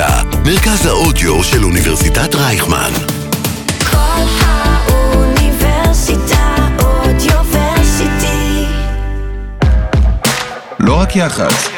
[0.00, 2.90] האוניברסיטה, מרכז האודיו של אוניברסיטת רייכמן.
[3.90, 5.56] כל האוניברסיטה
[6.78, 8.64] אודיוורסיטי.
[10.80, 11.68] לא רק יח"צ.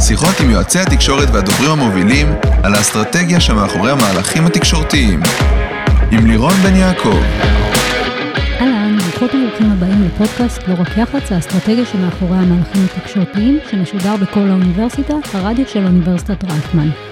[0.00, 5.20] שיחות עם יועצי התקשורת והדוברים המובילים על האסטרטגיה שמאחורי המהלכים התקשורתיים.
[6.10, 7.18] עם לירון בן יעקב.
[8.60, 15.14] אהלן, ברוכות וברוכים הבאים לפודקאסט לא רק יח"צ, האסטרטגיה שמאחורי המהלכים התקשורתיים, שמשודר בכל האוניברסיטה,
[15.34, 17.07] הרדיו של אוניברסיטת רייכמן.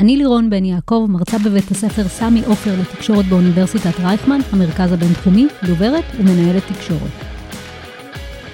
[0.00, 6.04] אני לירון בן יעקב, מרצה בבית הספר סמי עופר לתקשורת באוניברסיטת רייכמן, המרכז הבינתחומי, דוברת
[6.18, 7.10] ומנהלת תקשורת.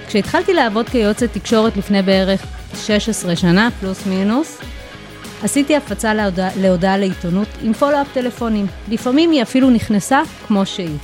[0.07, 4.61] כשהתחלתי לעבוד כיועצת תקשורת לפני בערך 16 שנה, פלוס מינוס,
[5.43, 8.65] עשיתי הפצה להודעה, להודעה לעיתונות עם פולו-אפ טלפונים.
[8.89, 10.97] לפעמים היא אפילו נכנסה כמו שהיא.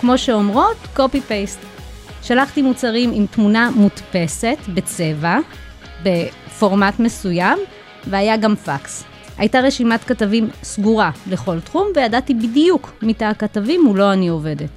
[0.00, 1.66] כמו שאומרות, copy-paste.
[2.22, 5.38] שלחתי מוצרים עם תמונה מודפסת בצבע,
[6.02, 7.58] בפורמט מסוים,
[8.06, 9.13] והיה גם פקס.
[9.38, 14.70] הייתה רשימת כתבים סגורה לכל תחום, וידעתי בדיוק מי תא הכתבים מולו אני עובדת.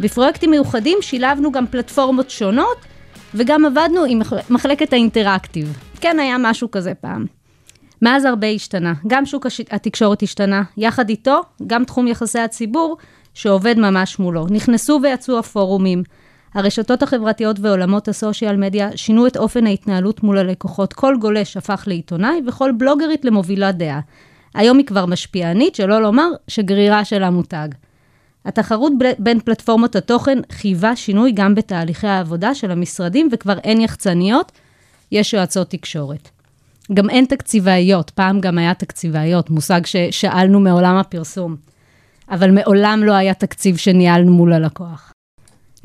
[0.00, 2.76] בפרויקטים מיוחדים שילבנו גם פלטפורמות שונות,
[3.34, 5.78] וגם עבדנו עם מחל- מחלקת האינטראקטיב.
[6.00, 7.26] כן, היה משהו כזה פעם.
[8.02, 8.92] מאז הרבה השתנה.
[9.06, 9.46] גם שוק.
[9.70, 12.96] התקשורת השתנה, יחד איתו, גם תחום יחסי הציבור,
[13.34, 14.46] שעובד ממש מולו.
[14.50, 16.02] נכנסו ויצאו הפורומים.
[16.54, 20.92] הרשתות החברתיות ועולמות הסושיאל מדיה שינו את אופן ההתנהלות מול הלקוחות.
[20.92, 24.00] כל גולש הפך לעיתונאי וכל בלוגרית למובילת דעה.
[24.54, 27.68] היום היא כבר משפיענית, שלא לומר שגרירה של המותג.
[28.44, 34.52] התחרות בין פלטפורמות התוכן חייבה שינוי גם בתהליכי העבודה של המשרדים, וכבר אין יחצניות,
[35.12, 36.28] יש יועצות תקשורת.
[36.92, 41.56] גם אין תקציבאיות, פעם גם היה תקציבאיות, מושג ששאלנו מעולם הפרסום.
[42.30, 45.13] אבל מעולם לא היה תקציב שניהלנו מול הלקוח.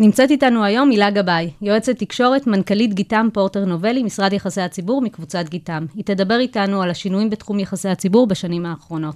[0.01, 5.49] נמצאת איתנו היום הילה גבאי, יועצת תקשורת, מנכ"לית גיתם פורטר נובלי, משרד יחסי הציבור מקבוצת
[5.49, 5.85] גיתם.
[5.95, 9.15] היא תדבר איתנו על השינויים בתחום יחסי הציבור בשנים האחרונות.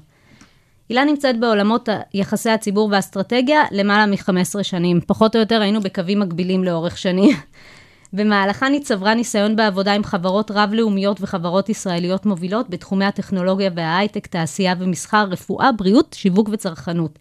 [0.89, 4.99] הילה נמצאת בעולמות יחסי הציבור והאסטרטגיה למעלה מ-15 שנים.
[5.07, 7.35] פחות או יותר היינו בקווים מקבילים לאורך שנים.
[8.13, 14.73] במהלכן היא צברה ניסיון בעבודה עם חברות רב-לאומיות וחברות ישראליות מובילות בתחומי הטכנולוגיה וההייטק, תעשייה
[14.79, 17.19] ומסחר, רפואה, בריאות, שיווק וצרכנות.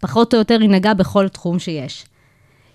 [0.00, 2.04] פחות או יותר היא נגעה בכל תחום שיש.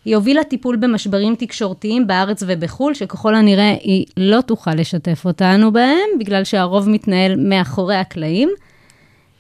[0.06, 6.09] היא הובילה טיפול במשברים תקשורתיים בארץ ובחו"ל, שככל הנראה היא לא תוכל לשתף אותנו בהם,
[6.19, 8.50] בגלל שהרוב מתנהל מאחורי הקלעים.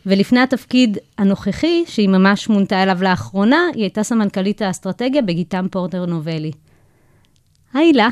[0.05, 6.51] ולפני התפקיד הנוכחי, שהיא ממש מונתה אליו לאחרונה, היא הייתה סמנכ"לית האסטרטגיה בגיתם פורטר נובלי.
[7.73, 8.09] היי הילה,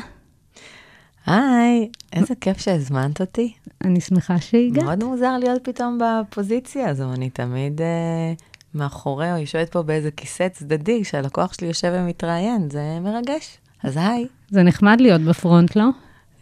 [1.26, 3.52] היי, איזה כיף שהזמנת אותי.
[3.84, 4.84] אני שמחה שהגעת.
[4.84, 8.32] מאוד מוזר להיות פתאום בפוזיציה הזו, אני תמיד אה,
[8.74, 13.58] מאחורי, או יושבת פה באיזה כיסא צדדי, שהלקוח שלי יושב ומתראיין, זה מרגש.
[13.82, 15.84] אז היי, זה נחמד להיות בפרונט, לא?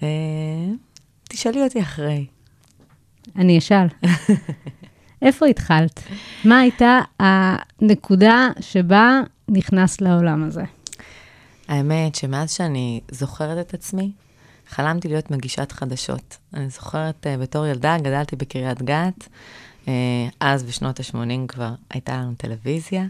[0.03, 0.09] אה,
[1.29, 2.27] תשאלי אותי אחרי.
[3.37, 3.87] אני אשאל.
[5.23, 6.01] איפה התחלת?
[6.45, 10.63] מה הייתה הנקודה שבה נכנסת לעולם הזה?
[11.69, 14.13] האמת שמאז שאני זוכרת את עצמי,
[14.69, 16.37] חלמתי להיות מגישת חדשות.
[16.55, 19.29] אני זוכרת uh, בתור ילדה, גדלתי בקריית גת,
[20.41, 23.05] אז בשנות ה-80 כבר הייתה לנו טלוויזיה,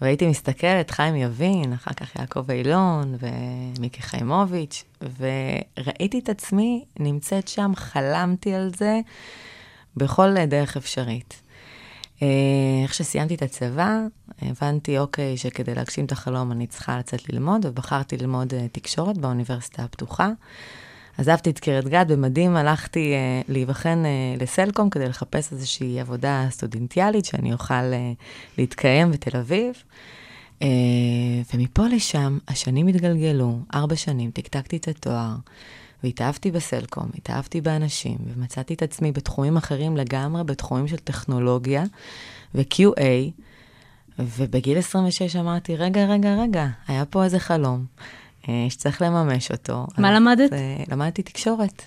[0.00, 4.84] והייתי מסתכלת, חיים יבין, אחר כך יעקב אילון ומיקי חיימוביץ',
[5.18, 9.00] וראיתי את עצמי נמצאת שם, חלמתי על זה
[9.96, 11.42] בכל דרך אפשרית.
[12.22, 12.28] אה,
[12.82, 13.98] איך שסיימתי את הצבא,
[14.42, 19.82] הבנתי, אוקיי, שכדי להגשים את החלום אני צריכה לצאת ללמוד, ובחרתי ללמוד אה, תקשורת באוניברסיטה
[19.82, 20.28] הפתוחה.
[21.18, 27.24] עזבתי את קריית גת, במדים הלכתי אה, להיבחן אה, לסלקום כדי לחפש איזושהי עבודה סטודנטיאלית
[27.24, 28.12] שאני אוכל אה,
[28.58, 29.74] להתקיים בתל אביב.
[30.62, 30.68] אה,
[31.54, 35.34] ומפה לשם השנים התגלגלו, ארבע שנים, טקטקתי את התואר,
[36.04, 41.84] והתאהבתי בסלקום, התאהבתי באנשים, ומצאתי את עצמי בתחומים אחרים לגמרי, בתחומים של טכנולוגיה
[42.54, 43.42] ו-QA,
[44.18, 47.84] ובגיל 26 אמרתי, רגע, רגע, רגע, היה פה איזה חלום
[48.68, 49.86] שצריך לממש אותו.
[49.98, 50.52] מה אז, למדת?
[50.52, 51.82] אה, למדתי תקשורת.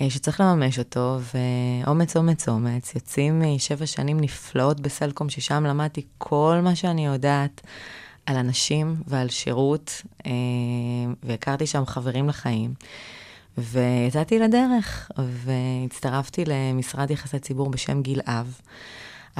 [0.00, 2.94] אה, שצריך לממש אותו, ואומץ, אומץ, אומץ.
[2.94, 7.60] יוצאים משבע שנים נפלאות בסלקום, ששם למדתי כל מה שאני יודעת
[8.26, 10.32] על אנשים ועל שירות, אה,
[11.22, 12.74] והכרתי שם חברים לחיים.
[13.58, 18.60] ויצאתי לדרך, והצטרפתי למשרד יחסי ציבור בשם גיל אב.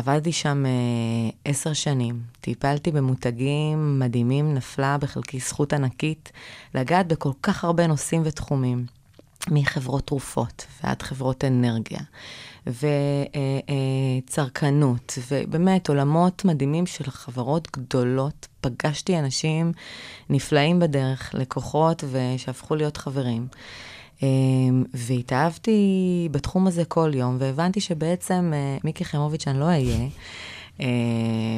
[0.00, 6.32] עבדתי שם אה, עשר שנים, טיפלתי במותגים מדהימים, נפלה בחלקי זכות ענקית
[6.75, 8.87] לגעת בכל כך הרבה נושאים ותחומים.
[9.50, 12.00] מחברות תרופות ועד חברות אנרגיה,
[14.26, 18.49] וצרכנות, ובאמת עולמות מדהימים של חברות גדולות.
[18.61, 19.73] פגשתי אנשים
[20.31, 23.47] נפלאים בדרך, לקוחות, ושהפכו להיות חברים.
[24.23, 24.29] אה,
[24.95, 30.09] והתאהבתי בתחום הזה כל יום, והבנתי שבעצם אה, מיקי חיימוביץ' אני לא אהיה.
[30.81, 30.87] אה,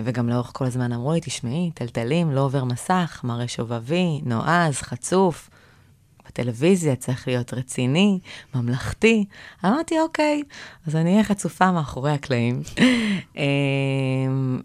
[0.04, 5.50] וגם לאורך כל הזמן אמרו לי, תשמעי, טלטלים, לא עובר מסך, מראה שובבי, נועז, חצוף.
[6.28, 8.18] בטלוויזיה צריך להיות רציני,
[8.54, 9.24] ממלכתי.
[9.64, 10.42] אמרתי, אוקיי,
[10.86, 12.62] אז אני אהיה חצופה מאחורי הקלעים.
[13.38, 13.42] אה,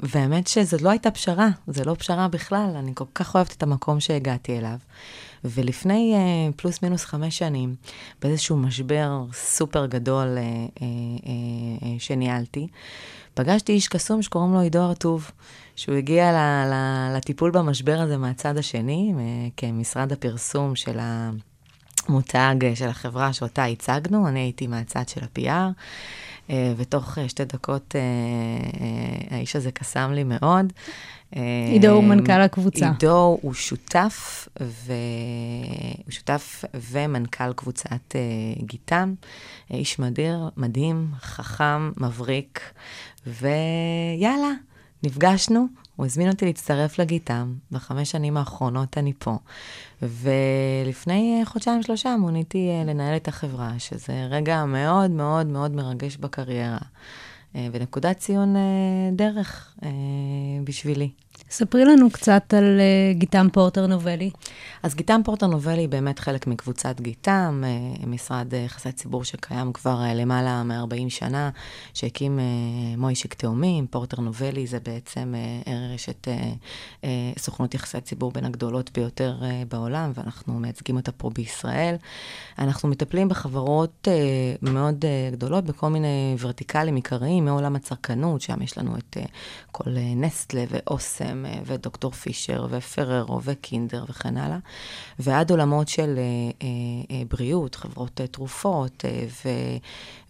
[0.04, 4.00] והאמת שזו לא הייתה פשרה, זו לא פשרה בכלל, אני כל כך אוהבת את המקום
[4.00, 4.78] שהגעתי אליו.
[5.44, 7.76] ולפני uh, פלוס מינוס חמש שנים,
[8.22, 11.24] באיזשהו משבר סופר גדול uh, uh, uh,
[11.84, 12.68] uh, שניהלתי,
[13.34, 15.32] פגשתי איש קסום שקוראים לו עידו הרטוב,
[15.76, 16.36] שהוא הגיע ל,
[16.72, 19.14] ל, לטיפול במשבר הזה מהצד השני,
[19.58, 21.00] כמשרד הפרסום של
[22.08, 25.72] המותג של החברה שאותה הצגנו, אני הייתי מהצד של ה-PR.
[26.78, 27.96] ותוך שתי דקות
[29.32, 30.74] האיש הזה קסם לי מאוד.
[31.72, 32.90] עידו הוא מנכ"ל הקבוצה.
[32.90, 34.94] עידו הוא שותף, ו...
[36.06, 38.16] הוא שותף ומנכ"ל קבוצת
[38.58, 39.14] גיטם.
[39.72, 42.60] איש מדהיר, מדהים, חכם, מבריק,
[43.28, 44.52] ויאללה,
[45.04, 45.68] נפגשנו,
[45.98, 49.38] הוא הזמין אותי להצטרף לגיטם, בחמש שנים האחרונות אני פה.
[50.02, 56.78] ולפני חודשיים-שלושה מוניתי לנהל את החברה, שזה רגע מאוד מאוד מאוד מרגש בקריירה,
[57.56, 58.56] ונקודת ציון
[59.12, 59.76] דרך
[60.64, 61.10] בשבילי.
[61.50, 64.30] ספרי לנו קצת על uh, גיטם פורטר נובלי.
[64.84, 69.74] אז גיטם פורטר נובלי היא באמת חלק מקבוצת גיטם, uh, משרד יחסי uh, ציבור שקיים
[69.74, 71.50] כבר uh, למעלה מ-40 שנה,
[71.94, 73.88] שהקים uh, מוישיק תאומים.
[73.88, 75.36] פורטר נובלי זה בעצם
[75.66, 76.32] uh, רשת uh,
[77.02, 77.06] uh,
[77.40, 81.96] סוכנות יחסי ציבור בין הגדולות ביותר uh, בעולם, ואנחנו מייצגים אותה פה בישראל.
[82.60, 88.78] אנחנו מטפלים בחברות uh, מאוד uh, גדולות, בכל מיני ורטיקלים עיקריים, מעולם הצרכנות, שם יש
[88.78, 89.28] לנו את uh,
[89.72, 91.27] כל uh, נסטלה ואוסם.
[91.28, 94.58] שלהם, אה, ודוקטור פישר, ופררו, וקינדר וכן הלאה,
[95.20, 96.68] ועד עולמות של אה,
[97.12, 99.06] אה, בריאות, חברות תרופות,
[99.46, 99.50] ו,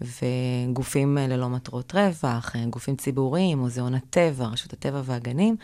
[0.02, 5.56] וגופים ללא מטרות רווח, גופים ציבוריים, מוזיאון הטבע, רשות הטבע והגנים,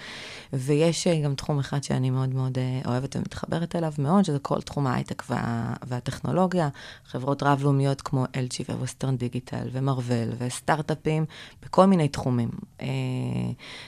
[0.54, 5.24] ויש גם תחום אחד שאני מאוד מאוד אוהבת ומתחברת אליו מאוד, שזה כל תחום ההייטק
[5.30, 6.70] וה, והטכנולוגיה,
[7.06, 11.26] חברות רב-לאומיות כמו LG וווסטרן דיגיטל, ומרוול, וסטארט-אפים,
[11.66, 12.50] בכל מיני תחומים.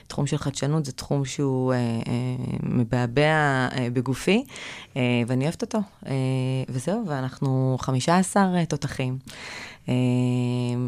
[0.07, 4.43] תחום של חדשנות זה תחום שהוא אה, אה, מבעבע אה, בגופי,
[4.97, 5.79] אה, ואני אוהבת אותו.
[6.05, 6.13] אה,
[6.69, 9.17] וזהו, ואנחנו 15 תותחים.
[9.89, 9.93] אה,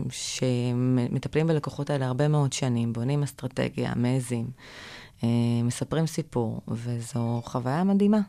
[0.10, 4.46] שמטפלים בלקוחות האלה הרבה מאוד שנים, בונים אסטרטגיה, מעזים,
[5.24, 5.30] אה,
[5.64, 8.20] מספרים סיפור, וזו חוויה מדהימה.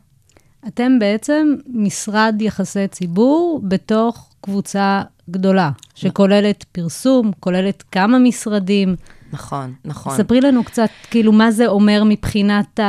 [0.69, 8.97] אתם בעצם משרד יחסי ציבור בתוך קבוצה גדולה, שכוללת פרסום, כוללת כמה משרדים.
[9.33, 10.17] נכון, נכון.
[10.17, 12.81] ספרי לנו קצת, כאילו, מה זה אומר מבחינת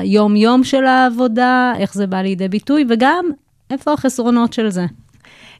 [0.00, 3.24] היום-יום של העבודה, איך זה בא לידי ביטוי, וגם
[3.70, 4.86] איפה החסרונות של זה.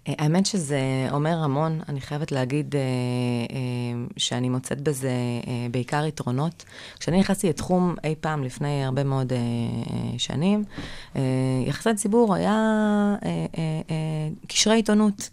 [0.08, 0.80] אה, האמת שזה
[1.10, 5.10] אומר המון, אני חייבת להגיד אה, אה, שאני מוצאת בזה
[5.46, 6.64] אה, בעיקר יתרונות.
[7.00, 10.64] כשאני נכנסתי לתחום אי פעם לפני הרבה מאוד אה, אה, שנים,
[11.16, 11.22] אה,
[11.66, 13.46] יחסי ציבור היה אה, אה,
[13.90, 15.30] אה, קשרי עיתונות.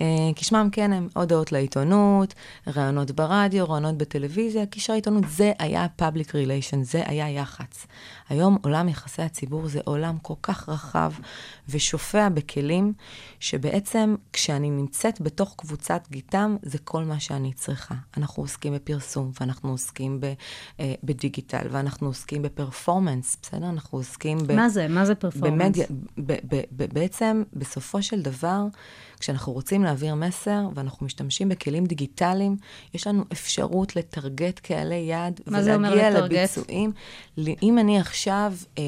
[0.00, 0.04] אה,
[0.36, 2.34] כשמם כן הם הודעות לעיתונות,
[2.66, 7.86] ראיונות ברדיו, ראיונות בטלוויזיה, קשרי עיתונות, זה היה public relation, זה היה יח"צ.
[8.28, 11.12] היום עולם יחסי הציבור זה עולם כל כך רחב
[11.68, 12.92] ושופע בכלים,
[13.40, 17.94] שבעצם כשאני נמצאת בתוך קבוצת גיטם, זה כל מה שאני צריכה.
[18.16, 20.32] אנחנו עוסקים בפרסום, ואנחנו עוסקים ב,
[20.80, 23.68] אה, בדיגיטל, ואנחנו עוסקים בפרפורמנס, בסדר?
[23.68, 24.52] אנחנו עוסקים ב...
[24.52, 24.88] מה זה?
[24.88, 25.62] מה זה פרפורמנס?
[25.62, 25.86] במדיה,
[26.18, 28.64] ב, ב, ב, בעצם, בסופו של דבר,
[29.20, 32.56] כשאנחנו רוצים להעביר מסר, ואנחנו משתמשים בכלים דיגיטליים,
[32.94, 36.92] יש לנו אפשרות לטרגט קהלי יעד, ולהגיע לביצועים.
[37.62, 38.48] אם אני עכשיו אה,
[38.78, 38.84] אה,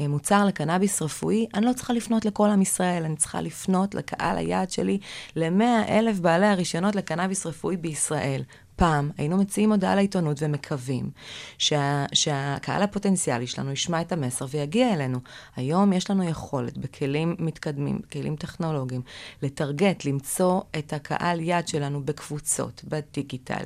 [0.00, 4.38] אה, מוצר לקנאביס רפואי, אני לא צריכה לפנות לכל עם ישראל, אני צריכה לפנות לקהל
[4.38, 4.98] היעד שלי,
[5.36, 8.42] ל-100 אלף בעלי הרישיונות לקנאביס רפואי בישראל.
[8.80, 11.10] פעם היינו מציעים הודעה לעיתונות ומקווים
[11.58, 15.18] שה, שהקהל הפוטנציאלי שלנו ישמע את המסר ויגיע אלינו.
[15.56, 19.00] היום יש לנו יכולת בכלים מתקדמים, כלים טכנולוגיים,
[19.42, 23.64] לטרגט, למצוא את הקהל יד שלנו בקבוצות, בדיגיטל,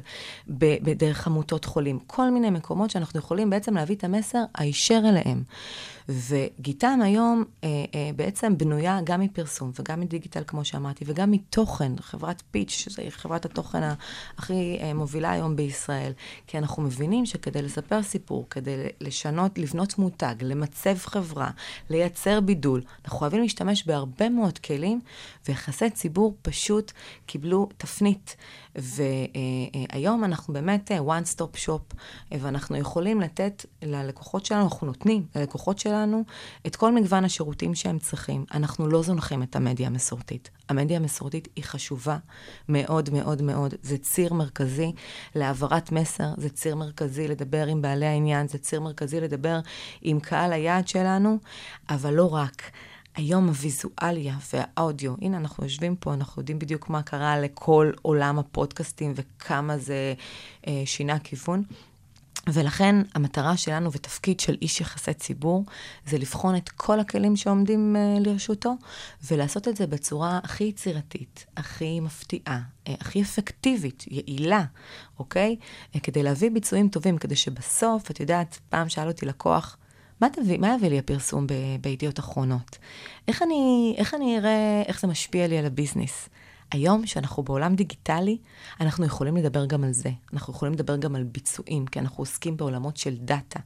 [0.49, 5.43] בדרך עמותות חולים, כל מיני מקומות שאנחנו יכולים בעצם להביא את המסר הישר אליהם.
[6.09, 12.43] וגיטם היום אה, אה, בעצם בנויה גם מפרסום וגם מדיגיטל, כמו שאמרתי, וגם מתוכן, חברת
[12.51, 13.83] פיץ', שזו חברת התוכן
[14.39, 16.13] הכי אה, המובילה היום בישראל,
[16.47, 21.51] כי אנחנו מבינים שכדי לספר סיפור, כדי לשנות, לבנות מותג, למצב חברה,
[21.91, 25.01] לייצר בידול, אנחנו חייבים להשתמש בהרבה מאוד כלים,
[25.49, 26.93] ויחסי ציבור פשוט
[27.27, 28.37] קיבלו תפנית.
[28.77, 31.97] והיום אנחנו באמת אה, one stop shop,
[32.33, 36.25] אה, ואנחנו יכולים לתת ללקוחות שלנו, אנחנו נותנים ללקוחות שלנו
[36.67, 38.45] את כל מגוון השירותים שהם צריכים.
[38.55, 40.51] אנחנו לא זונחים את המדיה המסורתית.
[40.69, 42.17] המדיה המסורתית היא חשובה
[42.69, 43.75] מאוד מאוד מאוד.
[43.83, 44.93] זה ציר מרכזי
[45.35, 49.61] להעברת מסר, זה ציר מרכזי לדבר עם בעלי העניין, זה ציר מרכזי לדבר
[50.03, 51.39] עם קהל היעד שלנו,
[51.91, 52.63] אבל לא רק.
[53.15, 59.13] היום הוויזואליה והאודיו, הנה אנחנו יושבים פה, אנחנו יודעים בדיוק מה קרה לכל עולם הפודקאסטים
[59.17, 60.15] וכמה זה
[60.67, 61.63] אה, שינה כיוון.
[62.53, 65.65] ולכן המטרה שלנו ותפקיד של איש יחסי ציבור
[66.07, 68.75] זה לבחון את כל הכלים שעומדים uh, לרשותו
[69.31, 74.65] ולעשות את זה בצורה הכי יצירתית, הכי מפתיעה, uh, הכי אפקטיבית, יעילה,
[75.19, 75.57] אוקיי?
[75.93, 79.77] Uh, כדי להביא ביצועים טובים, כדי שבסוף, את יודעת, פעם שאל אותי לקוח,
[80.21, 81.47] מה, תביא, מה יביא לי הפרסום
[81.81, 82.79] בידיעות אחרונות?
[83.29, 86.29] איך אני, איך אני אראה איך זה משפיע לי על הביזנס?
[86.71, 88.39] היום, שאנחנו בעולם דיגיטלי,
[88.81, 90.11] אנחנו יכולים לדבר גם על זה.
[90.33, 93.61] אנחנו יכולים לדבר גם על ביצועים, כי אנחנו עוסקים בעולמות של דאטה,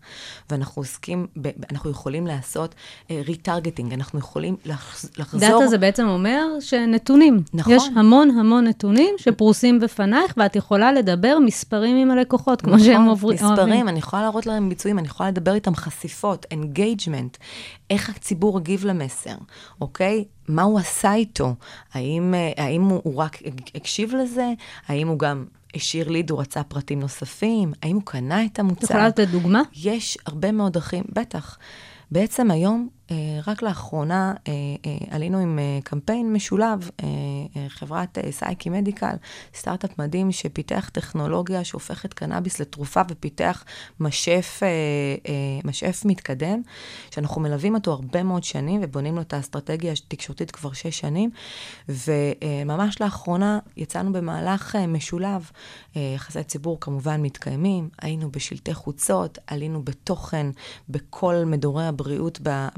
[0.51, 2.75] ואנחנו עוסקים, ב, אנחנו יכולים לעשות
[3.11, 5.41] retargeting, uh, אנחנו יכולים לחז, לחזור...
[5.41, 7.43] דאטה זה בעצם אומר שנתונים.
[7.55, 7.73] נכון.
[7.73, 13.05] יש המון המון נתונים שפרוסים בפנייך, ואת יכולה לדבר מספרים עם הלקוחות, כמו נכון, שהם
[13.05, 13.39] עוברים.
[13.45, 17.37] מספרים, אני יכולה להראות להם ביצועים, אני יכולה לדבר איתם חשיפות, engagement,
[17.91, 19.35] איך הציבור הגיב למסר,
[19.81, 20.25] אוקיי?
[20.49, 21.55] מה הוא עשה איתו?
[21.93, 23.39] האם, אה, האם הוא, הוא רק
[23.75, 24.53] הקשיב לזה?
[24.87, 27.73] האם הוא גם השאיר lead, הוא רצה פרטים נוספים?
[27.83, 28.85] האם הוא קנה את המוצר?
[28.85, 29.63] את יכולה לתת דוגמה?
[29.77, 31.59] יש הרבה מאוד דרכים, בטח.
[32.11, 32.89] בעצם היום,
[33.47, 34.53] רק לאחרונה אה,
[34.87, 37.07] אה, עלינו עם אה, קמפיין משולב, אה,
[37.57, 39.15] אה, חברת אה, סייקי מדיקל,
[39.55, 43.65] סטארט-אפ מדהים שפיתח טכנולוגיה שהופכת קנאביס לתרופה ופיתח
[44.01, 44.69] משף, אה,
[45.29, 46.63] אה, משף מתקדם,
[47.11, 51.31] שאנחנו מלווים אותו הרבה מאוד שנים ובונים לו את האסטרטגיה התקשורתית כבר שש שנים,
[51.89, 55.51] וממש לאחרונה יצאנו במהלך אה, משולב,
[55.97, 60.47] אה, יחסי ציבור כמובן מתקיימים, היינו בשלטי חוצות, עלינו בתוכן,
[60.89, 62.69] בכל מדורי הבריאות ב,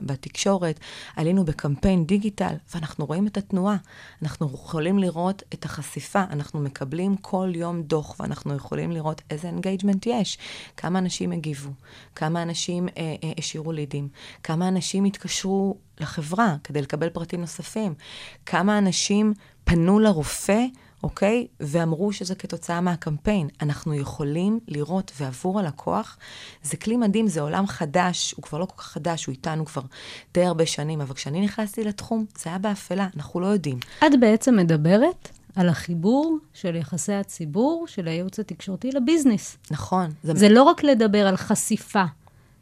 [0.00, 0.80] בתקשורת,
[1.16, 3.76] עלינו בקמפיין דיגיטל, ואנחנו רואים את התנועה.
[4.22, 10.06] אנחנו יכולים לראות את החשיפה, אנחנו מקבלים כל יום דוח, ואנחנו יכולים לראות איזה engagement
[10.06, 10.38] יש,
[10.76, 11.70] כמה אנשים הגיבו,
[12.14, 14.08] כמה אנשים אה, אה, השאירו leadים,
[14.42, 17.94] כמה אנשים התקשרו לחברה כדי לקבל פרטים נוספים,
[18.46, 20.64] כמה אנשים פנו לרופא,
[21.02, 21.46] אוקיי?
[21.60, 23.48] ואמרו שזה כתוצאה מהקמפיין.
[23.62, 26.18] אנחנו יכולים לראות, ועבור הלקוח,
[26.62, 29.82] זה כלי מדהים, זה עולם חדש, הוא כבר לא כל כך חדש, הוא איתנו כבר
[30.34, 33.78] די הרבה שנים, אבל כשאני נכנסתי לתחום, זה היה באפלה, אנחנו לא יודעים.
[34.06, 39.56] את בעצם מדברת על החיבור של יחסי הציבור, של הייעוץ התקשורתי לביזנס.
[39.70, 40.10] נכון.
[40.22, 42.04] זה לא רק לדבר על חשיפה,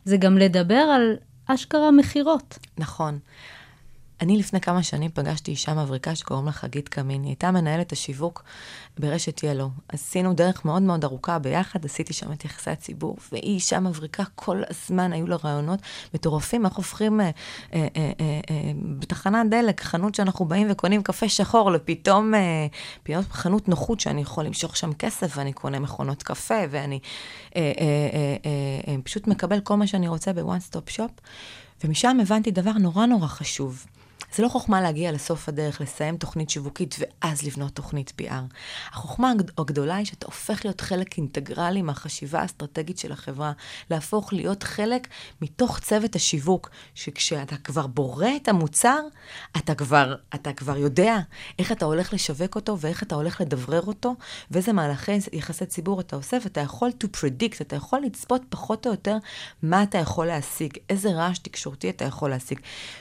[0.05, 1.16] זה גם לדבר על
[1.47, 2.59] אשכרה מכירות.
[2.78, 3.19] נכון.
[4.20, 7.23] אני לפני כמה שנים פגשתי אישה מבריקה שקוראים לה חגית קמין.
[7.23, 8.42] היא הייתה מנהלת השיווק
[8.99, 9.70] ברשת ילו.
[9.88, 14.62] עשינו דרך מאוד מאוד ארוכה ביחד, עשיתי שם את יחסי הציבור, והיא אישה מבריקה, כל
[14.70, 15.80] הזמן היו לה רעיונות
[16.14, 16.64] מטורפים.
[16.64, 17.30] אנחנו הופכים אה,
[17.75, 22.66] אה, אה, אה, אה, בתחנת דלק, חנות שאנחנו באים וקונים קפה שחור, לפתאום אה,
[23.02, 26.99] פתאום חנות נוחות שאני יכול למשוך שם כסף, ואני קונה מכונות קפה, ואני
[27.56, 31.11] אה, אה, אה, אה, אה, פשוט מקבל כל מה שאני רוצה ב one stop shop.
[31.85, 33.87] ומשם הבנתי דבר נורא נורא חשוב.
[34.35, 38.54] זה לא חוכמה להגיע לסוף הדרך, לסיים תוכנית שיווקית ואז לבנות תוכנית PR.
[38.92, 43.52] החוכמה הגדולה היא שאתה הופך להיות חלק אינטגרלי מהחשיבה האסטרטגית של החברה,
[43.90, 45.09] להפוך להיות חלק
[45.42, 49.00] מתוך צוות השיווק, שכשאתה כבר בורא את המוצר,
[49.56, 51.18] אתה כבר, אתה כבר יודע
[51.59, 54.14] איך אתה הולך לשווק אותו ואיך אתה הולך לדברר אותו,
[54.50, 58.90] ואיזה מהלכי יחסי ציבור אתה עושה, ואתה יכול to predict, אתה יכול לצפות פחות או
[58.90, 59.16] יותר
[59.62, 62.61] מה אתה יכול להשיג, איזה רעש תקשורתי אתה יכול להשיג.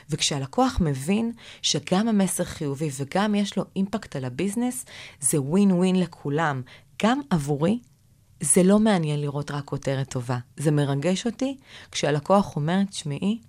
[0.10, 1.15] וכשהלקוח מבין
[1.62, 4.86] שגם המסר חיובי וגם יש לו אימפקט על הביזנס,
[5.20, 6.62] זה ווין ווין לכולם.
[7.04, 7.80] גם עבורי,
[8.42, 10.38] זה לא מעניין לראות רק כותרת טובה.
[10.58, 11.58] זה מרגש אותי
[11.92, 13.40] כשהלקוח אומר, תשמעי,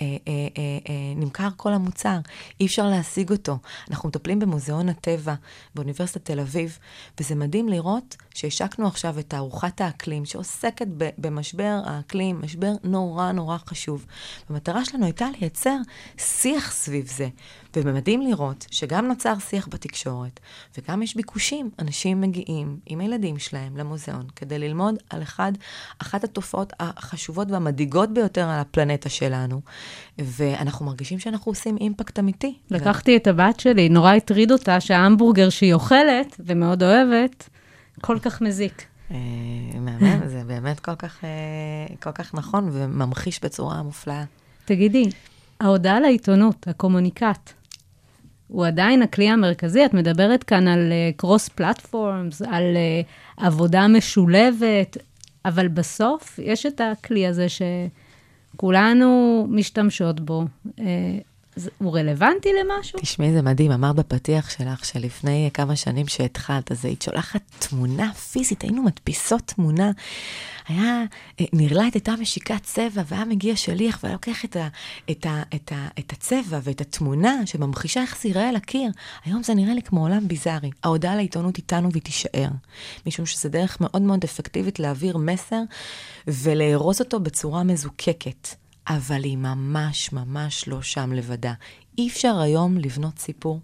[0.00, 2.18] אה, אה, אה, אה, נמכר כל המוצר,
[2.60, 3.58] אי אפשר להשיג אותו.
[3.90, 5.34] אנחנו מטפלים במוזיאון הטבע
[5.74, 6.78] באוניברסיטת תל אביב,
[7.20, 10.86] וזה מדהים לראות שהשקנו עכשיו את תערוכת האקלים, שעוסקת
[11.18, 14.06] במשבר האקלים, משבר נורא נורא חשוב.
[14.48, 15.76] המטרה שלנו הייתה לייצר
[16.18, 17.28] שיח סביב זה,
[17.76, 20.40] ומדהים לראות שגם נוצר שיח בתקשורת,
[20.78, 21.70] וגם יש ביקושים.
[21.78, 25.52] אנשים מגיעים עם הילדים שלהם למוזיאון כדי ללמוד על אחד,
[25.98, 29.60] אחת התופעות החשובות והמדאיגות ביותר על הפלנטה שלנו,
[30.18, 32.54] ואנחנו מרגישים שאנחנו עושים אימפקט אמיתי.
[32.70, 37.48] לקחתי את הבת שלי, נורא הטריד אותה שההמבורגר שהיא אוכלת, ומאוד אוהבת,
[38.00, 38.84] כל כך מזיק.
[39.10, 39.16] אה,
[39.80, 44.24] מהמם, זה באמת כל כך, אה, כל כך נכון וממחיש בצורה מופלאה.
[44.64, 45.04] תגידי,
[45.60, 47.52] ההודעה לעיתונות, הקומוניקט,
[48.52, 49.84] הוא עדיין הכלי המרכזי?
[49.84, 54.96] את מדברת כאן על קרוס פלטפורמס, על uh, עבודה משולבת,
[55.44, 57.46] אבל בסוף יש את הכלי הזה
[58.56, 60.44] שכולנו משתמשות בו.
[60.66, 60.80] Uh,
[61.78, 62.98] הוא רלוונטי למשהו?
[63.00, 68.62] תשמעי, זה מדהים, אמרת בפתיח שלך שלפני כמה שנים שהתחלת, אז היית שולחת תמונה פיזית,
[68.62, 69.90] היינו מדפיסות תמונה.
[70.68, 71.02] היה,
[71.40, 74.68] אה, נרלט הייתה משיקת צבע, והיה מגיע שליח והיה לוקח את, ה,
[75.10, 78.90] את, ה, את, ה, את הצבע ואת התמונה שממחישה איך זה ייראה על הקיר.
[79.24, 80.70] היום זה נראה לי כמו עולם ביזארי.
[80.84, 82.48] ההודעה לעיתונות איתנו והיא תישאר.
[83.06, 85.60] משום שזה דרך מאוד מאוד אפקטיבית להעביר מסר
[86.28, 88.61] ולארוז אותו בצורה מזוקקת.
[88.86, 91.52] אבל היא ממש ממש לא שם לבדה.
[91.98, 93.60] אי אפשר היום לבנות סיפור,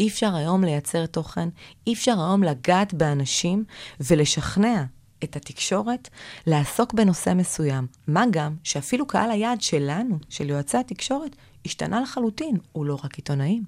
[0.00, 1.48] אי אפשר היום לייצר תוכן,
[1.86, 3.64] אי אפשר היום לגעת באנשים
[4.00, 4.84] ולשכנע
[5.24, 6.08] את התקשורת
[6.46, 7.86] לעסוק בנושא מסוים.
[8.08, 12.56] מה גם שאפילו קהל היעד שלנו, של יועצי התקשורת, השתנה לחלוטין.
[12.72, 13.64] הוא לא רק עיתונאים,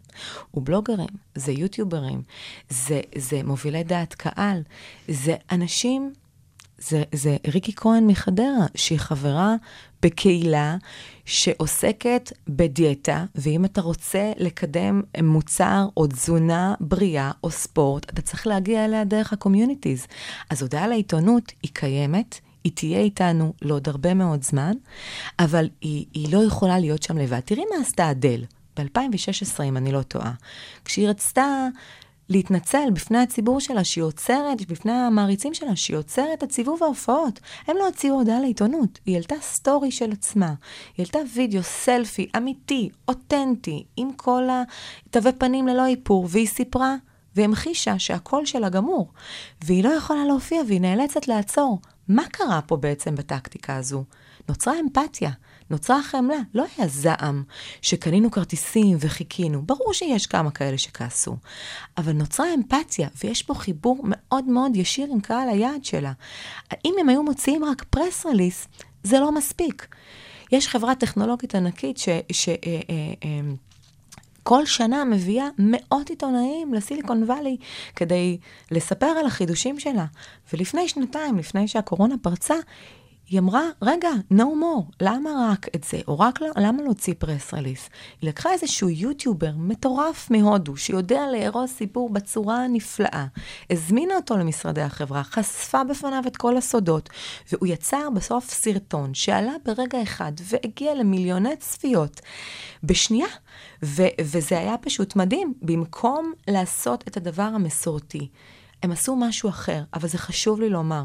[0.50, 2.22] הוא בלוגרים, זה יוטיוברים,
[2.68, 4.62] זה, זה מובילי דעת קהל,
[5.08, 6.12] זה אנשים
[6.78, 9.54] זה, זה ריקי כהן מחדרה, שהיא חברה
[10.02, 10.76] בקהילה
[11.24, 18.84] שעוסקת בדיאטה, ואם אתה רוצה לקדם מוצר או תזונה בריאה או ספורט, אתה צריך להגיע
[18.84, 20.06] אליה דרך ה communities.
[20.50, 24.72] אז הודעה לעיתונות היא קיימת, היא תהיה איתנו לעוד הרבה מאוד זמן,
[25.38, 27.40] אבל היא, היא לא יכולה להיות שם לבד.
[27.40, 28.44] תראי מה עשתה אדל
[28.76, 30.32] ב-2016, אם אני לא טועה.
[30.84, 31.68] כשהיא רצתה
[32.28, 37.40] להתנצל בפני הציבור שלה שהיא עוצרת, בפני המעריצים שלה שהיא עוצרת את סיבוב ההופעות.
[37.66, 40.46] הם לא הוציאו הודעה לעיתונות, היא העלתה סטורי של עצמה.
[40.46, 40.54] היא
[40.98, 44.42] העלתה וידאו, סלפי, אמיתי, אותנטי, עם כל
[45.08, 46.96] התווי פנים ללא איפור, והיא סיפרה
[47.36, 49.12] והמחישה שהקול שלה גמור.
[49.64, 51.80] והיא לא יכולה להופיע והיא נאלצת לעצור.
[52.08, 54.04] מה קרה פה בעצם בטקטיקה הזו?
[54.48, 55.30] נוצרה אמפתיה,
[55.70, 57.42] נוצרה חמלה, לא היה זעם
[57.82, 59.62] שקנינו כרטיסים וחיכינו.
[59.62, 61.36] ברור שיש כמה כאלה שכעסו,
[61.98, 66.12] אבל נוצרה אמפתיה, ויש פה חיבור מאוד מאוד ישיר עם קהל היעד שלה.
[66.84, 68.68] אם הם היו מוציאים רק פרס רליס,
[69.02, 69.86] זה לא מספיק.
[70.52, 72.08] יש חברה טכנולוגית ענקית ש...
[72.32, 72.80] ש אה, אה,
[73.24, 73.40] אה,
[74.42, 77.56] כל שנה מביאה מאות עיתונאים לסיליקון וואלי
[77.96, 78.38] כדי
[78.70, 80.04] לספר על החידושים שלה.
[80.52, 82.54] ולפני שנתיים, לפני שהקורונה פרצה,
[83.28, 86.00] היא אמרה, רגע, no more, למה רק את זה?
[86.08, 87.88] או רק למה להוציא פרס רליס?
[88.20, 93.26] היא לקחה איזשהו יוטיובר מטורף מהודו, שיודע לארוז סיפור בצורה הנפלאה,
[93.70, 97.10] הזמינה אותו למשרדי החברה, חשפה בפניו את כל הסודות,
[97.52, 102.20] והוא יצר בסוף סרטון שעלה ברגע אחד והגיע למיליוני צפיות
[102.82, 103.28] בשנייה.
[103.82, 105.54] ו- וזה היה פשוט מדהים.
[105.62, 108.28] במקום לעשות את הדבר המסורתי,
[108.82, 111.02] הם עשו משהו אחר, אבל זה חשוב לי לומר.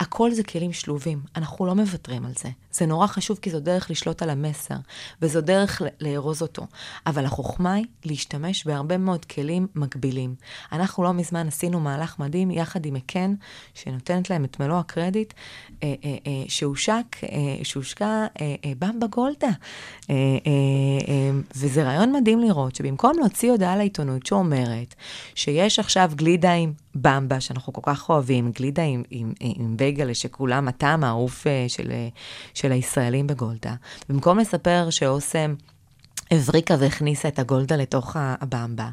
[0.00, 2.48] הכל זה כלים שלובים, אנחנו לא מוותרים על זה.
[2.74, 4.74] זה נורא חשוב כי זו דרך לשלוט על המסר,
[5.22, 6.66] וזו דרך לארוז אותו.
[7.06, 10.34] אבל החוכמה היא להשתמש בהרבה מאוד כלים מקבילים.
[10.72, 13.34] אנחנו לא מזמן עשינו מהלך מדהים יחד עם מקן,
[13.74, 15.34] שנותנת להם את מלוא הקרדיט,
[15.82, 17.16] אה, אה, אה, שהושק,
[17.62, 18.26] שהושקע
[18.78, 19.48] במבה גולדה.
[21.56, 24.94] וזה רעיון מדהים לראות שבמקום להוציא הודעה לעיתונות שאומרת
[25.34, 30.68] שיש עכשיו גלידה עם במבה, שאנחנו כל כך אוהבים, גלידה עם, עם, עם בייגלה, שכולם
[30.68, 32.08] הטעם האהוב אה, של, אה,
[32.64, 33.74] של הישראלים בגולדה.
[34.08, 35.54] במקום לספר שאוסם
[36.30, 38.88] הבריקה והכניסה את הגולדה לתוך הבמבה,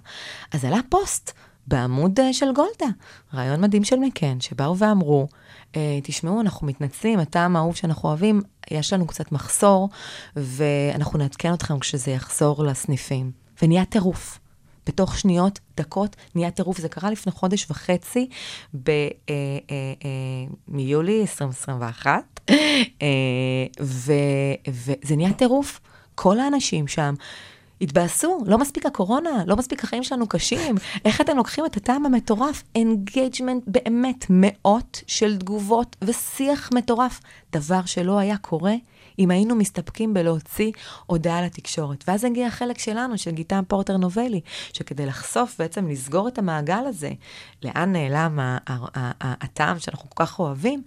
[0.53, 1.31] אז עלה פוסט
[1.67, 2.95] בעמוד אה, של גולדה,
[3.33, 5.27] רעיון מדהים של מקן, שבאו ואמרו,
[5.75, 9.89] אה, תשמעו, אנחנו מתנצלים, הטעם האהוב שאנחנו אוהבים, יש לנו קצת מחסור,
[10.35, 13.31] ואנחנו נעדכן אתכם כשזה יחזור לסניפים.
[13.61, 14.39] ונהיה טירוף.
[14.87, 16.77] בתוך שניות, דקות, נהיה טירוף.
[16.77, 18.29] זה קרה לפני חודש וחצי,
[18.73, 19.33] ב, אה, אה,
[20.05, 23.07] אה, מיולי 2021, אה,
[23.81, 24.13] ו,
[24.67, 25.79] וזה נהיה טירוף.
[26.15, 27.13] כל האנשים שם
[27.81, 30.75] התבאסו, לא מספיק הקורונה, לא מספיק החיים שלנו קשים.
[31.05, 32.63] איך אתם לוקחים את הטעם המטורף?
[32.75, 37.19] engagement, באמת, מאות של תגובות ושיח מטורף.
[37.51, 38.73] דבר שלא היה קורה
[39.19, 40.71] אם היינו מסתפקים בלהוציא
[41.05, 42.03] הודעה לתקשורת.
[42.07, 44.41] ואז הגיע החלק שלנו, של גיתם פורטר נובלי,
[44.73, 47.11] שכדי לחשוף, בעצם לסגור את המעגל הזה,
[47.63, 48.39] לאן נעלם
[49.21, 50.83] הטעם שאנחנו כל כך אוהבים,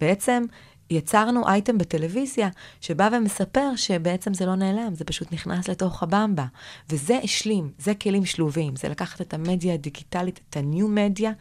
[0.00, 0.44] בעצם
[0.90, 2.48] יצרנו אייטם בטלוויזיה
[2.80, 6.46] שבא ומספר שבעצם זה לא נעלם, זה פשוט נכנס לתוך הבמבה.
[6.90, 11.32] וזה השלים, זה כלים שלובים, זה לקחת את המדיה הדיגיטלית, את הניו מדיה,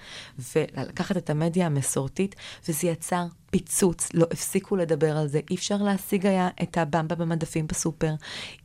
[0.56, 2.36] ולקחת את המדיה המסורתית,
[2.68, 3.26] וזה יצר
[3.58, 8.14] פיצוץ, לא הפסיקו לדבר על זה, אי אפשר להשיג היה את הבמבה במדפים בסופר,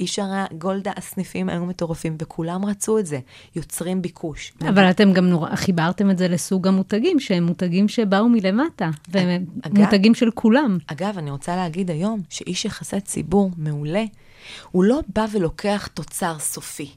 [0.01, 3.19] אי אפשר היה, גולדה, הסניפים היו מטורפים, וכולם רצו את זה,
[3.57, 4.53] יוצרים ביקוש.
[4.69, 9.79] אבל אתם גם נורא חיברתם את זה לסוג המותגים, שהם מותגים שבאו מלמטה, והם אגב-
[9.79, 10.79] מותגים של כולם.
[10.87, 14.05] אגב, אני רוצה להגיד היום שאיש יחסי ציבור מעולה,
[14.71, 16.91] הוא לא בא ולוקח תוצר סופי.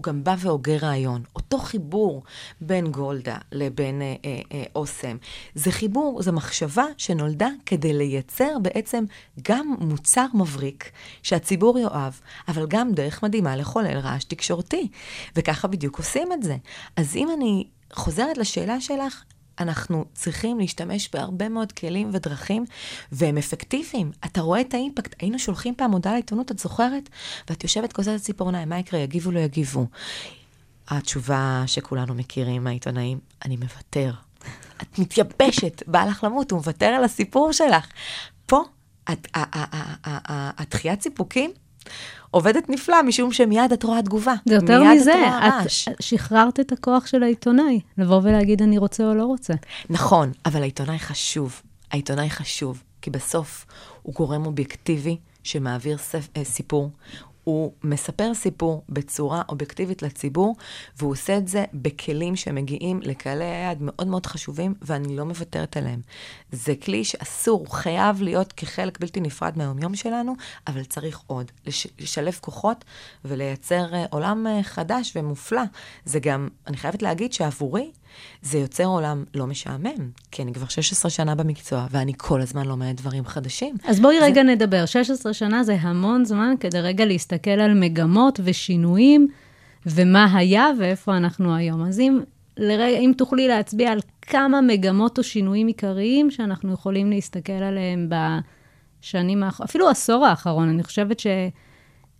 [0.00, 1.22] הוא גם בא והוגה רעיון.
[1.36, 2.22] אותו חיבור
[2.60, 5.16] בין גולדה לבין אה, אה, אה, אוסם,
[5.54, 9.04] זה חיבור, זו מחשבה שנולדה כדי לייצר בעצם
[9.42, 10.90] גם מוצר מבריק
[11.22, 12.12] שהציבור יאהב,
[12.48, 14.88] אבל גם דרך מדהימה לחולל רעש תקשורתי.
[15.36, 16.56] וככה בדיוק עושים את זה.
[16.96, 19.24] אז אם אני חוזרת לשאלה שלך,
[19.60, 22.64] אנחנו צריכים להשתמש בהרבה מאוד כלים ודרכים,
[23.12, 24.10] והם אפקטיביים.
[24.24, 25.14] אתה רואה את האימפקט.
[25.20, 27.08] היינו שולחים פעם הודעה לעיתונות, את זוכרת?
[27.50, 29.00] ואת יושבת כוסת ציפורניים, מה יקרה?
[29.00, 29.86] יגיבו, לא יגיבו.
[30.88, 34.12] התשובה שכולנו מכירים מהעיתונאים, אני מוותר.
[34.82, 37.86] את מתייבשת, בא לך למות, הוא מוותר על הסיפור שלך.
[38.46, 38.62] פה,
[39.12, 41.52] את- ה- ה- ה- ה- ה- התחיית סיפוקים
[42.30, 44.34] עובדת נפלא, משום שמיד את רואה תגובה.
[44.46, 45.66] זה יותר מזה, את.
[45.66, 49.54] את שחררת את הכוח של העיתונאי, לבוא ולהגיד אני רוצה או לא רוצה.
[49.90, 51.62] נכון, אבל העיתונאי חשוב.
[51.90, 53.66] העיתונאי חשוב, כי בסוף
[54.02, 56.28] הוא גורם אובייקטיבי שמעביר ספ...
[56.36, 56.90] אה, סיפור.
[57.50, 60.56] הוא מספר סיפור בצורה אובייקטיבית לציבור,
[60.98, 66.00] והוא עושה את זה בכלים שמגיעים לקהלי היעד מאוד מאוד חשובים, ואני לא מוותרת עליהם.
[66.52, 70.34] זה כלי שאסור, חייב להיות כחלק בלתי נפרד מהיומיום שלנו,
[70.66, 71.50] אבל צריך עוד.
[71.66, 71.86] לש...
[71.98, 72.84] לשלב כוחות
[73.24, 75.62] ולייצר אה, עולם אה, חדש ומופלא.
[76.04, 77.90] זה גם, אני חייבת להגיד שעבורי,
[78.42, 83.00] זה יוצר עולם לא משעמם, כי אני כבר 16 שנה במקצוע, ואני כל הזמן לומדת
[83.00, 83.74] דברים חדשים.
[83.84, 89.28] אז בואי רגע נדבר, 16 שנה זה המון זמן כדי רגע להסתכל על מגמות ושינויים,
[89.86, 91.84] ומה היה ואיפה אנחנו היום.
[91.84, 92.20] אז אם,
[92.56, 99.42] לרגע, אם תוכלי להצביע על כמה מגמות או שינויים עיקריים שאנחנו יכולים להסתכל עליהם בשנים
[99.42, 101.26] האחרונות, אפילו העשור האחרון, אני חושבת ש...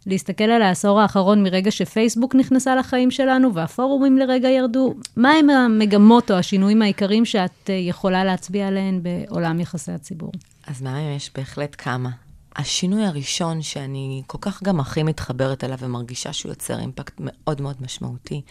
[0.06, 6.30] להסתכל על העשור האחרון מרגע שפייסבוק נכנסה לחיים שלנו והפורומים לרגע ירדו, מה הם המגמות
[6.30, 10.32] או השינויים העיקריים שאת אה, יכולה להצביע עליהן בעולם יחסי הציבור?
[10.66, 12.10] אז מה יש בהחלט כמה.
[12.56, 17.76] השינוי הראשון שאני כל כך גם הכי מתחברת אליו ומרגישה שהוא יוצר אימפקט מאוד מאוד
[17.80, 18.42] משמעותי,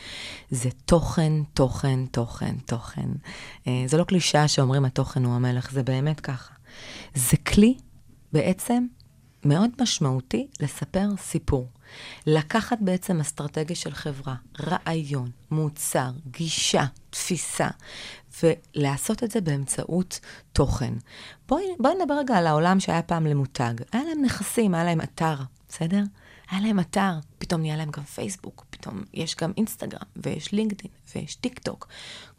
[0.51, 3.09] זה תוכן, תוכן, תוכן, תוכן.
[3.67, 6.53] אה, זה לא קלישאה שאומרים התוכן הוא המלך, זה באמת ככה.
[7.15, 7.77] זה כלי
[8.33, 8.85] בעצם
[9.45, 11.67] מאוד משמעותי לספר סיפור.
[12.27, 17.67] לקחת בעצם אסטרטגיה של חברה, רעיון, מוצר, גישה, תפיסה,
[18.43, 20.19] ולעשות את זה באמצעות
[20.53, 20.93] תוכן.
[21.47, 23.73] בואי, בואי נדבר רגע על העולם שהיה פעם למותג.
[23.91, 25.35] היה להם נכסים, היה להם אתר,
[25.69, 26.03] בסדר?
[26.51, 31.35] היה להם אתר, פתאום נהיה להם גם פייסבוק, פתאום יש גם אינסטגרם, ויש לינקדאין, ויש
[31.35, 31.87] טיק טוק.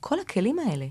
[0.00, 0.86] כל הכלים האלה,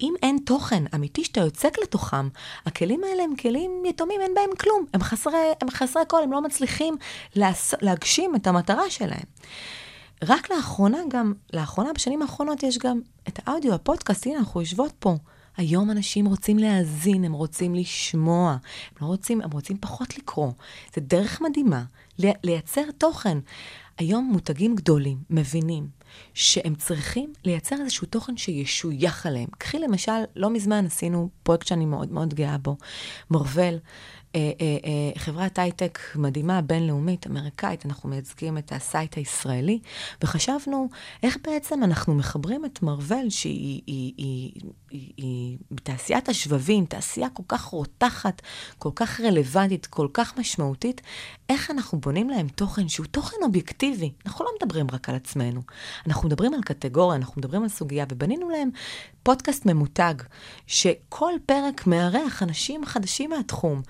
[0.00, 2.28] אם אין תוכן אמיתי שאתה יוצק לתוכם,
[2.66, 4.84] הכלים האלה הם כלים יתומים, אין בהם כלום.
[4.94, 6.96] הם חסרי, הם חסרי קול, הם לא מצליחים
[7.36, 9.24] לעש, להגשים את המטרה שלהם.
[10.24, 15.14] רק לאחרונה גם, לאחרונה, בשנים האחרונות יש גם את האודיו, הפודקאסט, הנה, אנחנו יושבות פה.
[15.56, 18.58] היום אנשים רוצים להאזין, הם רוצים לשמוע, הם
[19.00, 20.52] לא רוצים, הם רוצים פחות לקרוא.
[20.94, 21.82] זה דרך מדהימה
[22.18, 23.38] לי- לייצר תוכן.
[23.98, 25.88] היום מותגים גדולים מבינים
[26.34, 29.48] שהם צריכים לייצר איזשהו תוכן שישויך אליהם.
[29.58, 32.76] קחי למשל, לא מזמן עשינו פרויקט שאני מאוד מאוד גאה בו,
[33.30, 33.74] מרוול.
[34.36, 39.78] אה, אה, אה, חברת הייטק מדהימה, בינלאומית, אמריקאית, אנחנו מייצגים את ה site הישראלי,
[40.22, 40.88] וחשבנו
[41.22, 48.42] איך בעצם אנחנו מחברים את מרוול, שהיא היא, בתעשיית השבבים, תעשייה כל כך רותחת,
[48.78, 51.00] כל כך רלוונטית, כל כך משמעותית,
[51.48, 54.12] איך אנחנו בונים להם תוכן שהוא תוכן אובייקטיבי.
[54.26, 55.60] אנחנו לא מדברים רק על עצמנו,
[56.06, 58.70] אנחנו מדברים על קטגוריה, אנחנו מדברים על סוגיה, ובנינו להם
[59.22, 60.14] פודקאסט ממותג,
[60.66, 63.82] שכל פרק מארח אנשים חדשים מהתחום.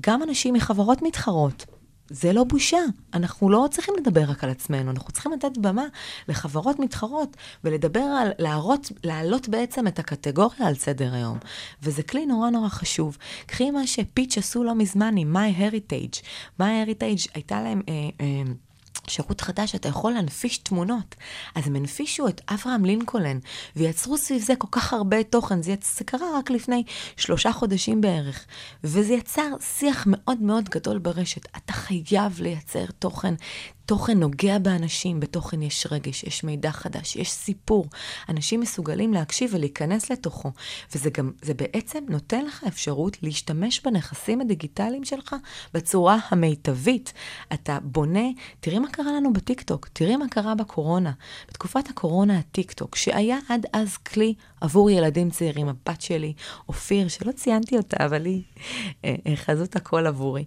[0.00, 1.66] גם אנשים מחברות מתחרות.
[2.10, 2.78] זה לא בושה.
[3.14, 5.84] אנחנו לא צריכים לדבר רק על עצמנו, אנחנו צריכים לתת במה
[6.28, 11.38] לחברות מתחרות ולדבר על, להראות, להעלות בעצם את הקטגוריה על סדר היום.
[11.82, 13.18] וזה כלי נורא נורא חשוב.
[13.46, 16.22] קחי מה שפיץ' עשו לא מזמן עם MyHeritage.
[16.60, 17.82] MyHeritage הייתה להם...
[17.88, 18.52] אה, אה,
[19.10, 21.14] שירות חדש, אתה יכול להנפיש תמונות.
[21.54, 23.38] אז הם הנפישו את אברהם לינקולן,
[23.76, 25.62] ויצרו סביב זה כל כך הרבה תוכן.
[25.62, 25.74] זה.
[25.96, 26.82] זה קרה רק לפני
[27.16, 28.44] שלושה חודשים בערך,
[28.84, 31.46] וזה יצר שיח מאוד מאוד גדול ברשת.
[31.56, 33.34] אתה חייב לייצר תוכן.
[33.86, 37.86] תוכן נוגע באנשים, בתוכן יש רגש, יש מידע חדש, יש סיפור.
[38.28, 40.52] אנשים מסוגלים להקשיב ולהיכנס לתוכו,
[40.94, 45.36] וזה גם, זה בעצם נותן לך אפשרות להשתמש בנכסים הדיגיטליים שלך
[45.74, 47.12] בצורה המיטבית.
[47.52, 48.28] אתה בונה,
[48.60, 51.12] תראי מה קרה לנו בטיקטוק, תראי מה קרה בקורונה.
[51.48, 56.32] בתקופת הקורונה הטיקטוק, שהיה עד אז כלי עבור ילדים צעירים, הבת שלי,
[56.68, 58.42] אופיר, שלא ציינתי אותה, אבל היא
[59.04, 60.44] אה, אה, חזות הכל עבורי.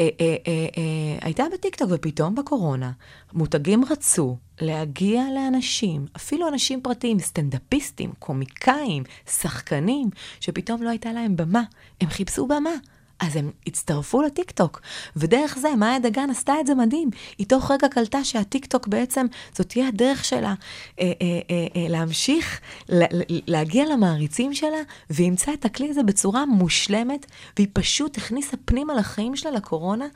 [0.00, 2.90] אה, אה, אה, הייתה בטיקטוק, ופתאום בקורונה,
[3.32, 11.62] מותגים רצו להגיע לאנשים, אפילו אנשים פרטיים, סטנדאפיסטים, קומיקאים, שחקנים, שפתאום לא הייתה להם במה.
[12.00, 12.70] הם חיפשו במה.
[13.20, 14.80] אז הם הצטרפו לטיקטוק,
[15.16, 17.10] ודרך זה, מאיה דגן עשתה את זה מדהים.
[17.38, 20.54] היא תוך רגע קלטה שהטיקטוק בעצם, זאת תהיה הדרך שלה
[21.00, 21.12] אה, אה,
[21.50, 24.78] אה, אה, להמשיך, לה, להגיע למעריצים שלה,
[25.10, 27.26] והיא אימצה את הכלי הזה בצורה מושלמת,
[27.56, 30.06] והיא פשוט הכניסה פנימה לחיים שלה, לקורונה,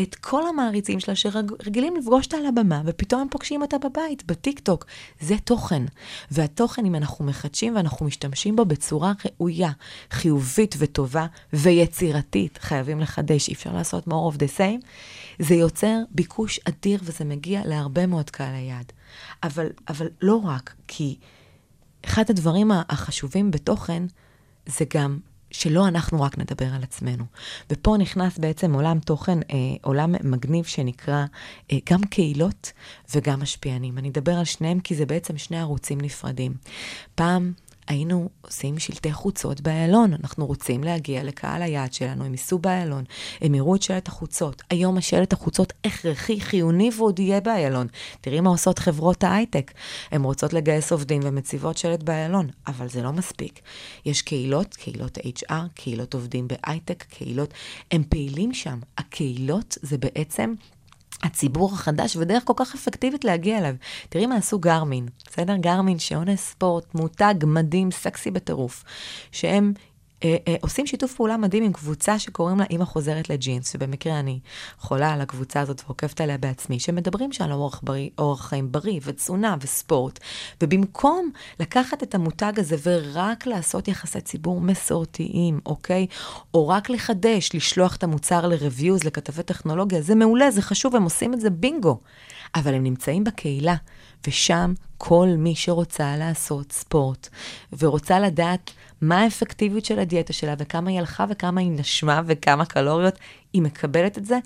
[0.00, 4.86] את כל המעריצים שלה שרגילים לפגוש אותה על הבמה, ופתאום הם פוגשים אותה בבית, בטיקטוק.
[5.20, 5.82] זה תוכן.
[6.30, 9.70] והתוכן, אם אנחנו מחדשים ואנחנו משתמשים בו בצורה ראויה,
[10.10, 14.86] חיובית וטובה ויצירתית, תמידית חייבים לחדש, אי אפשר לעשות more of the same,
[15.38, 18.92] זה יוצר ביקוש אדיר וזה מגיע להרבה מאוד קהל היעד.
[19.42, 21.16] אבל, אבל לא רק, כי
[22.04, 24.02] אחד הדברים החשובים בתוכן
[24.66, 25.18] זה גם
[25.50, 27.24] שלא אנחנו רק נדבר על עצמנו.
[27.70, 31.24] ופה נכנס בעצם עולם תוכן, אה, עולם מגניב שנקרא
[31.72, 32.72] אה, גם קהילות
[33.14, 33.98] וגם משפיענים.
[33.98, 36.54] אני אדבר על שניהם כי זה בעצם שני ערוצים נפרדים.
[37.14, 37.52] פעם
[37.88, 40.14] היינו עושים שלטי חוצות באיילון.
[40.14, 43.04] אנחנו רוצים להגיע לקהל היעד שלנו, הם ייסעו באיילון,
[43.40, 44.62] הם יראו את שלט החוצות.
[44.70, 47.86] היום השלט החוצות הכרחי, חיוני ועוד יהיה באיילון.
[48.20, 49.72] תראי מה עושות חברות ההייטק.
[50.10, 53.60] הן רוצות לגייס עובדים ומציבות שלט באיילון, אבל זה לא מספיק.
[54.04, 57.54] יש קהילות, קהילות HR, קהילות עובדים בהייטק, קהילות,
[57.90, 58.78] הם פעילים שם.
[58.98, 60.54] הקהילות זה בעצם
[61.22, 63.74] הציבור החדש, ודרך כל כך אפקטיבית להגיע אליו.
[64.08, 65.56] תראי מה עשו גרמין, בסדר?
[65.56, 68.84] גרמין, שעונה ספורט, מותג מדהים, סקסי בטירוף,
[69.32, 69.72] שהם
[70.24, 74.40] אה, אה, עושים שיתוף פעולה מדהים עם קבוצה שקוראים לה אימא חוזרת לג'ינס, שבמקרה אני
[74.78, 79.00] חולה על הקבוצה הזאת ועוקבת עליה בעצמי, שמדברים שם על אורח, בריא, אורח חיים בריא
[79.04, 80.18] ותזונה וספורט,
[80.62, 86.06] ובמקום לקחת את המותג הזה ורק לעשות יחסי ציבור מסורתיים, אוקיי?
[86.54, 91.34] או רק לחדש, לשלוח את המוצר לרוויוז, לכתבי טכנולוגיה, זה מעולה, זה חשוב, הם עושים
[91.34, 91.98] את זה בינגו.
[92.54, 93.74] אבל הם נמצאים בקהילה,
[94.26, 97.28] ושם כל מי שרוצה לעשות ספורט
[97.78, 103.18] ורוצה לדעת מה האפקטיביות של הדיאטה שלה וכמה היא הלכה וכמה היא נשמה וכמה קלוריות,
[103.52, 104.38] היא מקבלת את זה.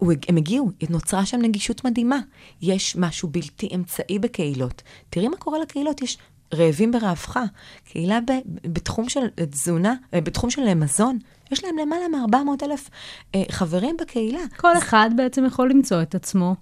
[0.00, 2.18] הם הגיעו, נוצרה שם נגישות מדהימה.
[2.62, 4.82] יש משהו בלתי אמצעי בקהילות.
[5.10, 6.18] תראי מה קורה לקהילות, יש
[6.54, 7.38] רעבים ברעבך.
[7.84, 11.18] קהילה ב, בתחום של תזונה, אה, בתחום של מזון,
[11.52, 12.90] יש להם למעלה מ-400 אלף
[13.34, 14.40] אה, חברים בקהילה.
[14.56, 16.54] כל אחד בעצם יכול למצוא את עצמו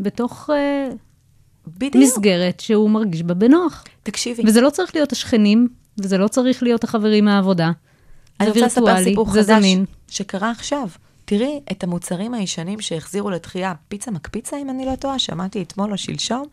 [0.00, 0.50] בתוך...
[1.78, 2.04] בדיוק.
[2.04, 3.84] מסגרת שהוא מרגיש בה בנוח.
[4.02, 4.42] תקשיבי.
[4.46, 7.70] וזה לא צריך להיות השכנים, וזה לא צריך להיות החברים מהעבודה.
[8.40, 9.84] אני רוצה לספר סיפור חדש זמין.
[10.10, 10.88] שקרה עכשיו.
[11.24, 15.98] תראי את המוצרים הישנים שהחזירו לתחייה, פיצה מקפיצה, אם אני לא טועה, שמעתי אתמול או
[15.98, 16.44] שלשום,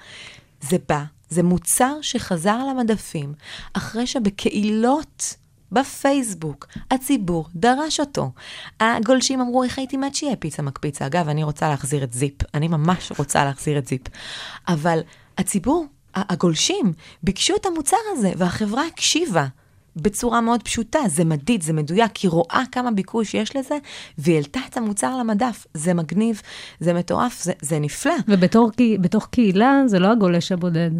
[0.61, 3.33] זה בא, זה מוצר שחזר למדפים,
[3.73, 5.35] אחרי שבקהילות
[5.71, 8.31] בפייסבוק הציבור דרש אותו.
[8.79, 11.05] הגולשים אמרו, איך הייתי מת שיהיה פיצה מקפיצה?
[11.05, 14.01] אגב, אני רוצה להחזיר את זיפ, אני ממש רוצה להחזיר את זיפ.
[14.67, 14.99] אבל
[15.37, 19.45] הציבור, הגולשים, ביקשו את המוצר הזה, והחברה הקשיבה.
[19.97, 23.77] בצורה מאוד פשוטה, זה מדיד, זה מדויק, היא רואה כמה ביקוש יש לזה,
[24.17, 25.67] והיא העלתה את המוצר למדף.
[25.73, 26.41] זה מגניב,
[26.79, 28.13] זה מטורף, זה, זה נפלא.
[28.27, 30.91] ובתור קה- בתוך קהילה, זה לא הגולש הבודד.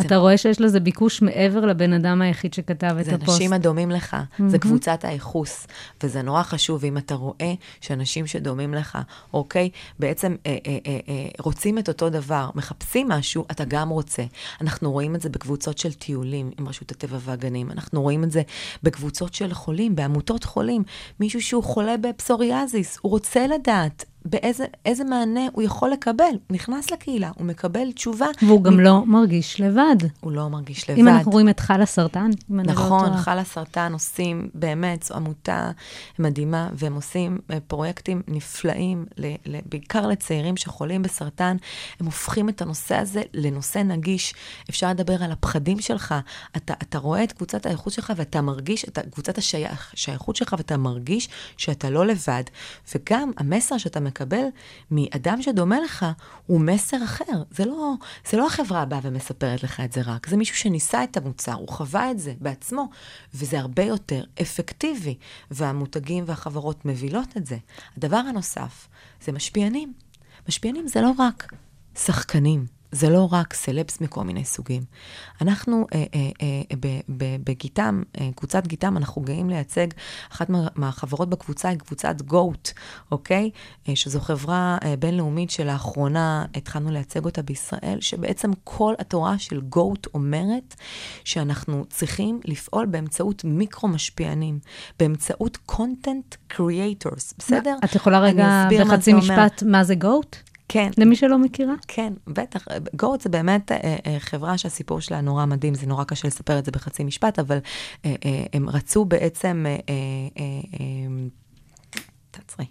[0.00, 3.30] אתה רואה שיש לזה ביקוש מעבר לבן אדם היחיד שכתב את זה הפוסט.
[3.30, 4.16] אנשים הדומים לך,
[4.48, 5.66] זה קבוצת הייחוס,
[6.02, 8.98] וזה נורא חשוב, אם אתה רואה שאנשים שדומים לך,
[9.32, 14.22] אוקיי, בעצם אה, אה, אה, אה, רוצים את אותו דבר, מחפשים משהו, אתה גם רוצה.
[14.60, 18.42] אנחנו רואים את זה בקבוצות של טיולים עם רשות הטבע והגנים, אנחנו רואים את זה
[18.82, 20.82] בקבוצות של חולים, בעמותות חולים,
[21.20, 24.04] מישהו שהוא חולה בפסוריאזיס, הוא רוצה לדעת.
[24.26, 28.26] באיזה איזה מענה הוא יכול לקבל, הוא נכנס לקהילה, הוא מקבל תשובה.
[28.42, 29.96] והוא גם לא מרגיש לבד.
[30.20, 30.98] הוא לא מרגיש לבד.
[30.98, 33.18] אם אנחנו רואים את חל הסרטן, אם אני לא נכון, טועה.
[33.18, 35.70] חל הסרטן עושים, באמת, זו עמותה
[36.18, 41.56] מדהימה, והם עושים אה, פרויקטים נפלאים, ל, ל, בעיקר לצעירים שחולים בסרטן.
[42.00, 44.34] הם הופכים את הנושא הזה לנושא נגיש.
[44.70, 46.14] אפשר לדבר על הפחדים שלך.
[46.56, 51.28] אתה, אתה רואה את קבוצת האיכות שלך ואתה מרגיש, את קבוצת השייכות שלך ואתה מרגיש
[51.56, 52.42] שאתה לא לבד.
[52.94, 54.15] וגם המסר שאתה מקבל
[54.90, 56.06] מאדם שדומה לך
[56.46, 57.42] הוא מסר אחר.
[57.50, 57.94] זה לא,
[58.30, 61.68] זה לא החברה הבאה ומספרת לך את זה רק, זה מישהו שניסה את המוצר, הוא
[61.68, 62.88] חווה את זה בעצמו,
[63.34, 65.14] וזה הרבה יותר אפקטיבי,
[65.50, 67.56] והמותגים והחברות מבילות את זה.
[67.96, 68.88] הדבר הנוסף
[69.24, 69.92] זה משפיענים.
[70.48, 71.52] משפיענים זה לא רק
[71.94, 72.75] שחקנים.
[72.92, 74.82] זה לא רק סלבס מכל מיני סוגים.
[75.40, 79.86] אנחנו אה, אה, אה, ב- ב- בגיטם, אה, קבוצת גיטם, אנחנו גאים לייצג,
[80.32, 82.70] אחת מה, מהחברות בקבוצה היא קבוצת גוט,
[83.10, 83.50] אוקיי?
[83.88, 90.06] אה, שזו חברה אה, בינלאומית שלאחרונה התחלנו לייצג אותה בישראל, שבעצם כל התורה של גוט
[90.14, 90.74] אומרת
[91.24, 94.58] שאנחנו צריכים לפעול באמצעות מיקרו-משפיענים,
[94.98, 97.76] באמצעות content creators, בסדר?
[97.84, 99.12] את יכולה רגע בחצי.
[99.12, 100.36] משפט מה זה גוט?
[100.68, 100.90] כן.
[100.98, 101.74] למי שלא מכירה?
[101.88, 102.66] כן, בטח.
[102.96, 106.64] גורד זה באמת אה, אה, חברה שהסיפור שלה נורא מדהים, זה נורא קשה לספר את
[106.64, 107.58] זה בחצי משפט, אבל
[108.04, 109.64] אה, אה, הם רצו בעצם...
[109.66, 109.76] אה, אה,
[110.38, 111.26] אה, אה,
[112.30, 112.66] תעצרי.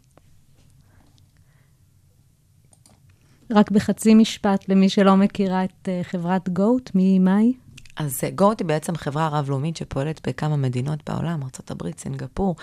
[3.51, 7.53] רק בחצי משפט, למי שלא מכירה את אה, חברת גוט, מי היא?
[7.95, 12.55] אז גורד היא בעצם חברה רב-לאומית שפועלת בכמה מדינות בעולם, ארה"ב, סינגפור,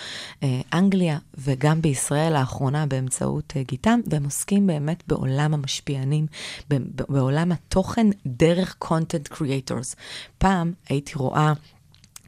[0.42, 6.26] אה, אנגליה, וגם בישראל לאחרונה באמצעות אה, גיטם, והם עוסקים באמת בעולם המשפיענים,
[7.08, 9.96] בעולם התוכן דרך content creators.
[10.38, 11.52] פעם הייתי רואה...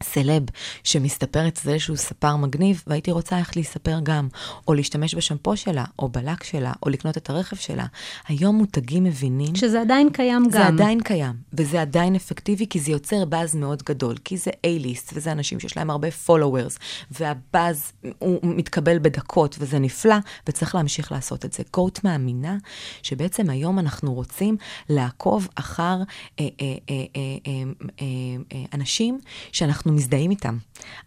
[0.03, 0.43] סלב
[0.85, 4.29] שמסתפר אצל איזשהו ספר מגניב, והייתי רוצה איך להספר גם,
[4.69, 7.87] או להשתמש בשמפו שלה, או בלק שלה, או לקנות את הרכב שלה.
[8.29, 10.51] היום מותגים מבינים שזה עדיין קיים גם.
[10.51, 15.13] זה עדיין קיים, וזה עדיין אפקטיבי, כי זה יוצר באז מאוד גדול, כי זה A-ליסט,
[15.15, 16.79] וזה אנשים שיש להם הרבה followers,
[17.11, 20.17] והבאז הוא מתקבל בדקות, וזה נפלא,
[20.49, 21.63] וצריך להמשיך לעשות את זה.
[21.71, 22.57] קוט מאמינה
[23.03, 24.57] שבעצם היום אנחנו רוצים
[24.89, 25.97] לעקוב אחר
[26.41, 27.53] אה, אה, אה, אה, אה,
[28.01, 28.07] אה,
[28.53, 29.19] אה, אנשים
[29.53, 30.59] שאנחנו מזדהים איתם.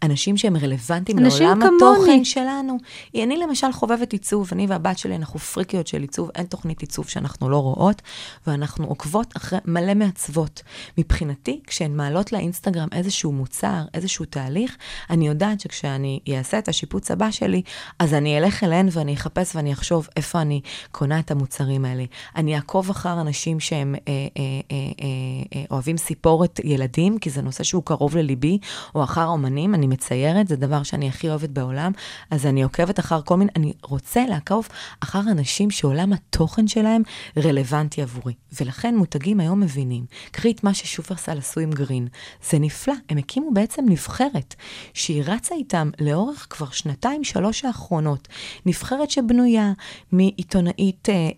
[0.03, 1.97] אנשים שהם רלוונטיים אנשים לעולם כמוני.
[1.97, 2.77] התוכן שלנו.
[3.15, 7.49] אני למשל חובבת עיצוב, אני והבת שלי, אנחנו פריקיות של עיצוב, אין תוכנית עיצוב שאנחנו
[7.49, 8.01] לא רואות,
[8.47, 10.61] ואנחנו עוקבות אחרי מלא מעצבות.
[10.97, 14.77] מבחינתי, כשהן מעלות לאינסטגרם איזשהו מוצר, איזשהו תהליך,
[15.09, 17.61] אני יודעת שכשאני אעשה את השיפוץ הבא שלי,
[17.99, 20.61] אז אני אלך אליהן ואני אחפש ואני אחשוב איפה אני
[20.91, 22.03] קונה את המוצרים האלה.
[22.35, 25.07] אני אעקוב אחר אנשים שהם אה, אה, אה, אה,
[25.55, 28.57] אה, אוהבים סיפורת ילדים, כי זה נושא שהוא קרוב לליבי,
[28.95, 31.91] או אחר אומנים, אני מציירת, זה דבר שאני הכי אוהבת בעולם,
[32.31, 34.67] אז אני עוקבת אחר כל מיני, אני רוצה לעקוב
[34.99, 37.01] אחר אנשים שעולם התוכן שלהם
[37.37, 38.33] רלוונטי עבורי.
[38.61, 42.07] ולכן מותגים היום מבינים, קחי את מה ששופרסל עשו עם גרין,
[42.49, 44.55] זה נפלא, הם הקימו בעצם נבחרת,
[44.93, 48.27] שהיא רצה איתם לאורך כבר שנתיים, שלוש האחרונות.
[48.65, 49.73] נבחרת שבנויה
[50.11, 51.29] מעיתונאית אה, אה,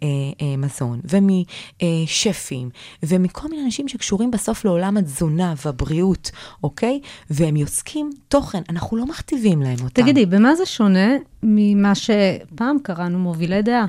[0.41, 2.69] אה, מזון, ומשפים,
[3.03, 6.31] ומכל מיני אנשים שקשורים בסוף לעולם התזונה והבריאות,
[6.63, 6.99] אוקיי?
[7.29, 10.01] והם יוצקים תוכן, אנחנו לא מכתיבים להם אותם.
[10.01, 11.09] תגידי, במה זה שונה
[11.43, 13.85] ממה שפעם קראנו מובילי דעה?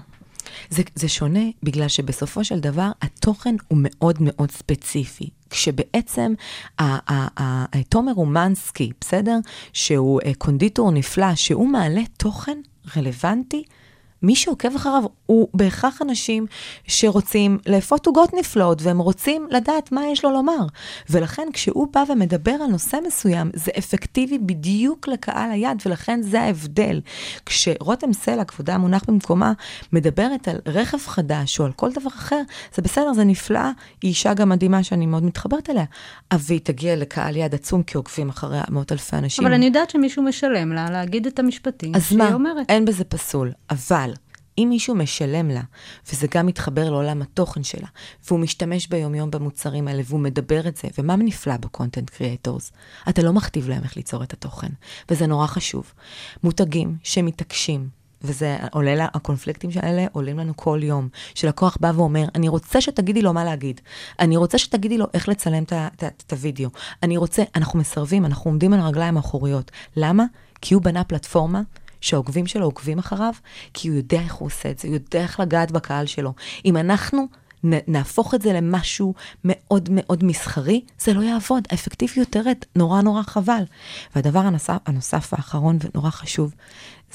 [0.70, 5.30] זה, זה שונה בגלל שבסופו של דבר התוכן הוא מאוד מאוד ספציפי.
[5.50, 6.32] כשבעצם
[7.88, 9.38] תומר אומנסקי, בסדר?
[9.72, 12.58] שהוא אה, קונדיטור נפלא, שהוא מעלה תוכן
[12.96, 13.62] רלוונטי,
[14.22, 16.46] מי שעוקב אחריו הוא בהכרח אנשים
[16.87, 20.66] שרוצים לאפות עוגות נפלאות, והם רוצים לדעת מה יש לו לומר.
[21.11, 27.00] ולכן כשהוא בא ומדבר על נושא מסוים, זה אפקטיבי בדיוק לקהל היד, ולכן זה ההבדל.
[27.46, 29.52] כשרותם סלע, כבודה המונח במקומה,
[29.92, 32.40] מדברת על רכב חדש או על כל דבר אחר,
[32.74, 33.61] זה בסדר, זה נפלא,
[34.02, 35.85] היא אישה גם מדהימה שאני מאוד מתחברת אליה,
[36.33, 39.46] אבל היא תגיע לקהל יד עצום, כי עוקבים אחריה מאות אלפי אנשים.
[39.46, 42.33] אבל אני יודעת שמישהו משלם לה להגיד את המשפטים אז שהיא מה?
[42.35, 42.70] אומרת.
[42.70, 43.52] אין בזה פסול.
[43.70, 44.10] אבל
[44.64, 45.62] אם מישהו משלם לה,
[46.12, 47.88] וזה גם מתחבר לעולם התוכן שלה,
[48.27, 52.73] והוא משתמש ביומיום במוצרים האלה, והוא מדבר את זה, ומה נפלא בקונטנט קריאטורס?
[53.09, 54.68] אתה לא מכתיב להם איך ליצור את התוכן,
[55.11, 55.92] וזה נורא חשוב.
[56.44, 57.88] מותגים שמתעקשים,
[58.23, 63.23] וזה עולה, לה- הקונפליקטים האלה עולים לנו כל יום, שלקוח בא ואומר, אני רוצה שתגידי
[63.23, 63.81] לו מה להגיד,
[64.18, 66.70] אני רוצה שתגידי לו איך לצלם את הוידאו,
[67.03, 69.70] אני רוצה, אנחנו מסרבים, אנחנו עומדים על הרגליים האחוריות.
[69.96, 70.25] למה?
[70.62, 71.62] כי הוא בנה פלטפורמה
[72.00, 73.32] שהעוקבים שלו עוקבים אחריו,
[73.74, 76.34] כי הוא יודע איך הוא עושה את זה, הוא יודע איך לגעת בקהל שלו.
[76.64, 77.28] אם אנחנו
[77.64, 83.62] נהפוך את זה למשהו מאוד מאוד מסחרי, זה לא יעבוד, האפקטיביות תרד, נורא נורא חבל.
[84.14, 86.54] והדבר הנוסף, הנוסף האחרון ונורא חשוב,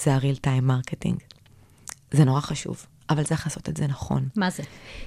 [0.04, 1.36] זה ה-real time marketing.
[2.12, 4.28] זה נורא חשוב, אבל צריך לעשות את זה נכון.
[4.36, 4.64] מה זה?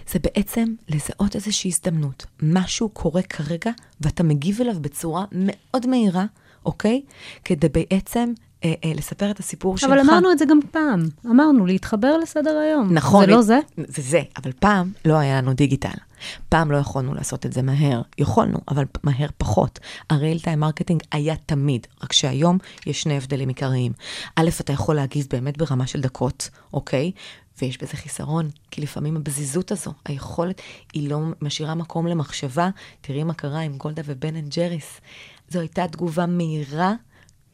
[0.08, 2.26] זה בעצם לזהות איזושהי הזדמנות.
[2.42, 6.24] משהו קורה כרגע, ואתה מגיב אליו בצורה מאוד מהירה,
[6.64, 7.02] אוקיי?
[7.44, 8.32] כדי בעצם
[8.64, 9.90] אה, אה, לספר את הסיפור שלך.
[9.90, 11.00] אבל אמרנו את זה גם פעם.
[11.26, 12.92] אמרנו, להתחבר לסדר היום.
[12.92, 13.24] נכון.
[13.24, 13.58] זה לא זה?
[13.76, 15.88] זה זה, אבל פעם לא היה לנו דיגיטל.
[16.48, 18.02] פעם לא יכולנו לעשות את זה מהר.
[18.18, 19.78] יכולנו, אבל מהר פחות.
[20.10, 23.92] ה real time marketing היה תמיד, רק שהיום יש שני הבדלים עיקריים.
[24.36, 27.12] א', אתה יכול להגיב באמת ברמה של דקות, אוקיי?
[27.62, 30.60] ויש בזה חיסרון, כי לפעמים הפזיזות הזו, היכולת,
[30.92, 32.70] היא לא משאירה מקום למחשבה.
[33.00, 35.00] תראי מה קרה עם גולדה ובן אנד ג'ריס.
[35.50, 36.94] זו הייתה תגובה מהירה,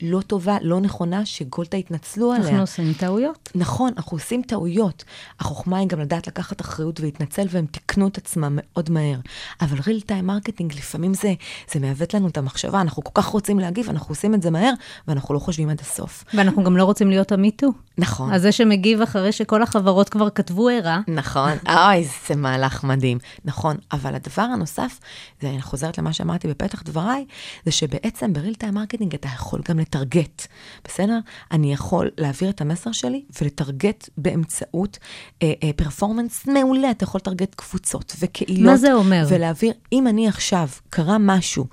[0.04, 2.48] לא טובה, לא נכונה, שגולדה התנצלו עליה.
[2.48, 3.50] אנחנו עושים טעויות.
[3.54, 5.04] נכון, אנחנו עושים טעויות.
[5.40, 9.18] החוכמה היא גם לדעת לקחת אחריות ולהתנצל, והם תיקנו את עצמם מאוד מהר.
[9.60, 11.34] אבל real time marketing, לפעמים זה,
[11.72, 14.72] זה מעוות לנו את המחשבה, אנחנו כל כך רוצים להגיב, אנחנו עושים את זה מהר,
[15.08, 16.24] ואנחנו לא חושבים עד הסוף.
[16.34, 17.72] ואנחנו גם לא רוצים להיות ה me too.
[17.98, 18.32] נכון.
[18.32, 23.18] אז זה שמגיב אחרי שכל החברות כבר כתבו הערה, נכון, אוי, זה מהלך מדהים.
[23.44, 25.00] נכון, אבל הדבר הנוסף,
[25.40, 27.24] זה, אני חוזרת למה שאמרתי בפתח דבריי,
[27.64, 30.46] זה שבעצם ב real time marketing אתה יכול גם לטרגט,
[30.84, 31.18] בסדר?
[31.52, 34.98] אני יכול להעביר את המסר שלי ולטרגט באמצעות
[35.42, 36.90] אה, אה, פרפורמנס מעולה.
[36.90, 38.70] אתה יכול לטרגט קבוצות וקהילות.
[38.72, 39.26] מה זה אומר?
[39.28, 41.66] ולהעביר, אם אני עכשיו, קרה משהו,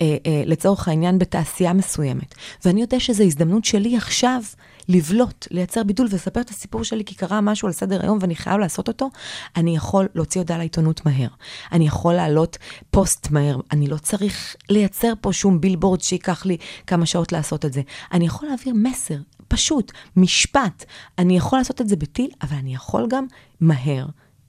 [0.00, 4.42] אה, אה, לצורך העניין בתעשייה מסוימת, ואני יודע שזו הזדמנות שלי עכשיו
[4.88, 8.58] לבלוט, לייצר בידול ולספר את הסיפור שלי כי קרה משהו על סדר היום ואני חייב
[8.58, 9.10] לעשות אותו,
[9.56, 11.28] אני יכול להוציא הודעה לעיתונות מהר.
[11.72, 12.58] אני יכול להעלות
[12.90, 13.60] פוסט מהר.
[13.72, 17.82] אני לא צריך לייצר פה שום בילבורד שייקח לי כמה שעות לעשות את זה.
[18.12, 19.16] אני יכול להעביר מסר,
[19.48, 20.84] פשוט, משפט.
[21.18, 23.26] אני יכול לעשות את זה ב teal, אבל אני יכול גם
[23.60, 24.06] מהר.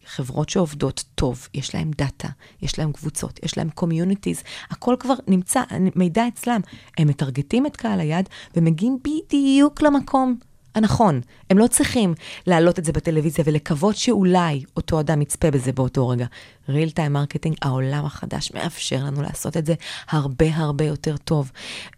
[0.09, 2.27] חברות שעובדות טוב, יש להם data,
[2.61, 5.61] יש להם קבוצות, יש להם communities, הכל כבר נמצא,
[5.95, 6.61] מידע אצלם.
[6.97, 10.35] הם מטרגטים את קהל היעד ומגיעים בדיוק למקום
[10.75, 11.21] הנכון.
[11.49, 12.13] הם לא צריכים
[12.47, 16.25] להעלות את זה בטלוויזיה ולקוות שאולי אותו אדם יצפה בזה באותו רגע.
[16.69, 19.73] Real time marketing, העולם החדש מאפשר לנו לעשות את זה
[20.09, 21.51] הרבה הרבה יותר טוב.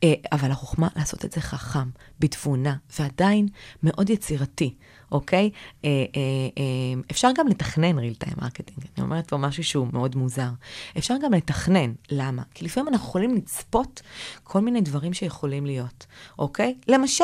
[0.04, 3.48] אה, אבל החוכמה לעשות את זה חכם, בתבונה, ועדיין
[3.84, 4.74] מאוד יצירתי.
[5.12, 5.50] אוקיי?
[5.86, 8.82] אה, אה, אפשר גם לתכנן real time marketing.
[8.98, 10.50] אני אומרת פה משהו שהוא מאוד מוזר.
[10.98, 11.94] אפשר גם לתכנן.
[12.12, 12.44] למה?
[12.54, 14.02] כי לפעמים אנחנו יכולים לצפות
[14.44, 16.06] כל מיני דברים שיכולים להיות,
[16.40, 16.76] אוקיי?
[16.88, 17.24] למשל,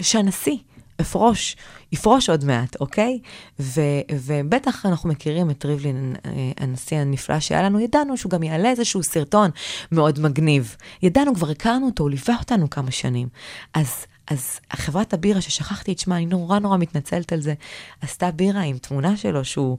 [0.00, 0.56] שהנשיא
[1.02, 1.56] אפרוש,
[1.92, 3.18] יפרוש עוד מעט, אוקיי?
[3.60, 3.80] ו,
[4.12, 9.02] ובטח אנחנו מכירים את ריבלין, אה, הנשיא הנפלא שהיה לנו, ידענו שהוא גם יעלה איזשהו
[9.02, 9.50] סרטון
[9.92, 10.76] מאוד מגניב.
[11.02, 13.28] ידענו, כבר הכרנו אותו, הוא ליווה אותנו כמה שנים.
[13.74, 17.54] אז אז חברת הבירה, ששכחתי את שמה, אני נורא נורא מתנצלת על זה,
[18.00, 19.78] עשתה בירה עם תמונה שלו שהוא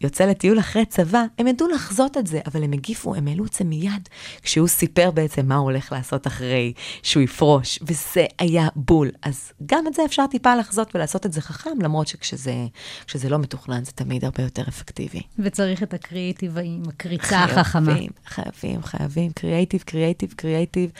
[0.00, 3.52] יוצא לטיול אחרי צבא, הם ידעו לחזות את זה, אבל הם הגיפו, הם העלו את
[3.52, 4.08] זה מיד,
[4.42, 6.72] כשהוא סיפר בעצם מה הוא הולך לעשות אחרי
[7.02, 9.10] שהוא יפרוש, וזה היה בול.
[9.22, 13.84] אז גם את זה אפשר טיפה לחזות ולעשות את זה חכם, למרות שכשזה לא מתוכנן
[13.84, 15.22] זה תמיד הרבה יותר אפקטיבי.
[15.38, 17.94] וצריך את הקריאיטיב עם הקריצה החכמה.
[17.94, 20.90] חייבים, חייבים, חייבים, קריאיטיב, קריאיטיב, קריאיטיב.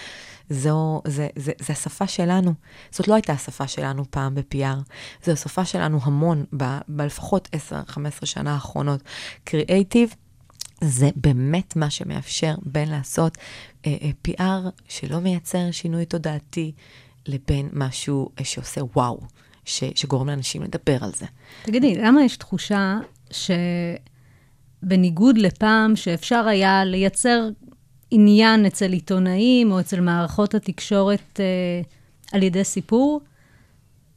[0.50, 2.54] זו, זה, זה, זה השפה שלנו.
[2.90, 4.92] זאת לא הייתה השפה שלנו פעם ב-PR,
[5.24, 7.48] זו השפה שלנו המון, ב, בלפחות
[7.90, 9.02] 10-15 שנה האחרונות.
[9.44, 10.14] קריאייטיב
[10.80, 13.38] זה באמת מה שמאפשר בין לעשות
[13.86, 16.72] אה, אה, PR שלא מייצר שינוי תודעתי,
[17.26, 19.20] לבין משהו אה, שעושה וואו,
[19.64, 21.26] ש, שגורם לאנשים לדבר על זה.
[21.62, 22.98] תגידי, למה יש תחושה
[24.80, 27.48] שבניגוד לפעם, שאפשר היה לייצר
[28.10, 31.44] עניין אצל עיתונאים או אצל מערכות התקשורת אה,
[32.32, 33.20] על ידי סיפור,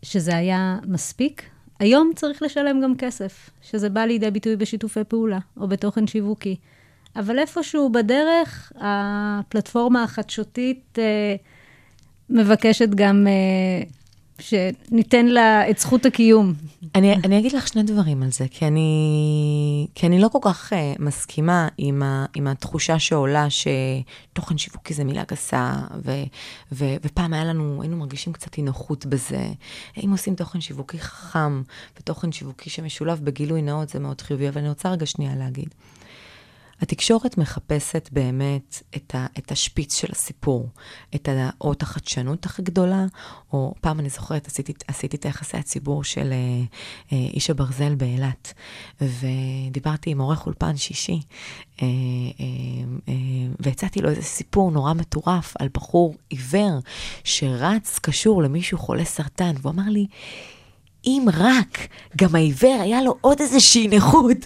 [0.03, 1.43] שזה היה מספיק.
[1.79, 6.55] היום צריך לשלם גם כסף, שזה בא לידי ביטוי בשיתופי פעולה או בתוכן שיווקי.
[7.15, 11.35] אבל איפשהו בדרך, הפלטפורמה החדשותית אה,
[12.29, 13.83] מבקשת גם אה,
[14.41, 16.53] שניתן לה את זכות הקיום.
[16.95, 20.73] אני, אני אגיד לך שני דברים על זה, כי אני, כי אני לא כל כך
[20.73, 25.73] uh, מסכימה עם, ה, עם התחושה שעולה שתוכן שיווקי זה מילה גסה,
[26.05, 26.11] ו,
[26.71, 29.47] ו, ופעם היה לנו, היינו מרגישים קצת אי נוחות בזה.
[30.05, 31.61] אם עושים תוכן שיווקי חכם,
[31.99, 35.69] ותוכן שיווקי שמשולב בגילוי נאות, זה מאוד חיובי, אבל אני רוצה רגע שנייה להגיד.
[36.81, 40.69] התקשורת מחפשת באמת את, ה, את השפיץ של הסיפור,
[41.15, 43.05] את ה, או את החדשנות הכי גדולה,
[43.53, 46.37] או פעם אני זוכרת, עשיתי, עשיתי את היחסי הציבור של אה,
[47.11, 48.53] אה, איש הברזל באילת,
[49.01, 51.21] ודיברתי עם עורך אולפן שישי,
[51.81, 52.45] אה, אה,
[53.09, 53.13] אה,
[53.59, 56.79] והצעתי לו איזה סיפור נורא מטורף על בחור עיוור
[57.23, 60.07] שרץ קשור למישהו חולה סרטן, והוא אמר לי,
[61.05, 61.87] אם רק
[62.17, 64.37] גם העיוור היה לו עוד איזושהי נכות,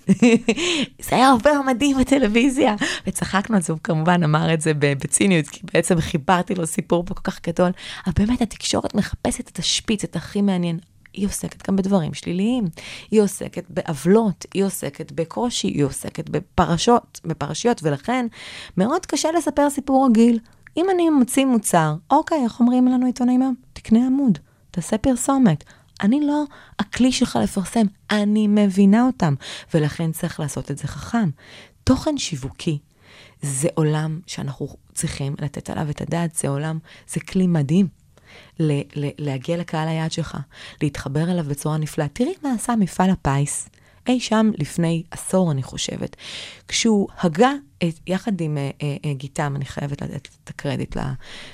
[1.09, 2.75] זה היה עובר מדהים בטלוויזיה.
[3.07, 7.13] וצחקנו על זה, הוא כמובן אמר את זה בציניות, כי בעצם חיברתי לו סיפור פה
[7.13, 7.71] כל כך גדול.
[8.05, 10.79] אבל באמת התקשורת מחפשת את השפיץ, את הכי מעניין.
[11.13, 12.65] היא עוסקת גם בדברים שליליים,
[13.11, 18.27] היא עוסקת בעוולות, היא עוסקת בקושי, היא עוסקת בפרשות, בפרשיות, ולכן
[18.77, 20.39] מאוד קשה לספר סיפור רגיל.
[20.77, 23.55] אם אני מוציא מוצר, אוקיי, איך אומרים לנו עיתונאים היום?
[23.73, 24.39] תקנה עמוד,
[24.71, 25.63] תעשה פרסומת.
[26.01, 26.43] אני לא
[26.79, 29.35] הכלי שלך לפרסם, אני מבינה אותם,
[29.73, 31.29] ולכן צריך לעשות את זה חכם.
[31.83, 32.79] תוכן שיווקי
[33.41, 37.87] זה עולם שאנחנו צריכים לתת עליו את הדעת, זה עולם, זה כלי מדהים.
[38.59, 40.37] ל- ל- להגיע לקהל היעד שלך,
[40.81, 42.07] להתחבר אליו בצורה נפלאה.
[42.07, 43.69] תראי מה עשה מפעל הפיס.
[44.07, 46.15] אי שם לפני עשור, אני חושבת,
[46.67, 50.97] כשהוא הגה את, יחד עם אה, אה, אה, גיתם, אני חייבת לתת את הקרדיט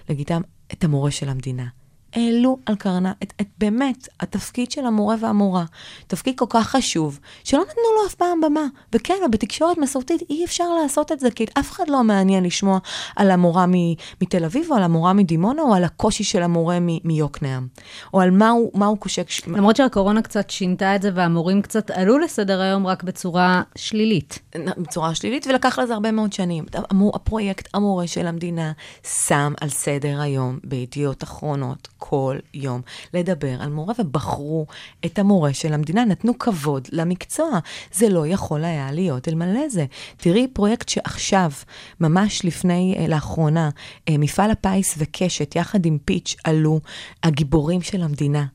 [0.09, 0.41] לגיתם,
[0.73, 1.65] את המורה של המדינה.
[2.13, 5.65] העלו על קרנה את, את באמת התפקיד של המורה והמורה.
[6.07, 8.65] תפקיד כל כך חשוב, שלא נתנו לו אף פעם במה.
[8.93, 12.79] וכן, בתקשורת מסורתית אי אפשר לעשות את זה, כי אף אחד לא מעניין לשמוע
[13.15, 17.07] על המורה מ- מתל אביב, או על המורה מדימונה, או על הקושי של המורה מ-
[17.07, 17.67] מיוקנעם.
[18.13, 19.47] או על מה הוא, מה הוא קושק.
[19.47, 24.39] למרות שהקורונה קצת שינתה את זה והמורים קצת עלו לסדר היום רק בצורה שלילית.
[24.77, 26.65] בצורה שלילית, ולקח לזה הרבה מאוד שנים.
[27.13, 28.71] הפרויקט המורה של המדינה
[29.25, 32.81] שם על סדר היום בידיעות אחרונות כל יום
[33.13, 34.65] לדבר על מורה, ובחרו
[35.05, 37.59] את המורה של המדינה, נתנו כבוד למקצוע.
[37.93, 39.85] זה לא יכול היה להיות אלמלא זה.
[40.17, 41.51] תראי פרויקט שעכשיו,
[41.99, 43.69] ממש לפני, אה, לאחרונה,
[44.09, 46.79] אה, מפעל הפיס וקשת, יחד עם פיץ', עלו
[47.23, 48.45] הגיבורים של המדינה.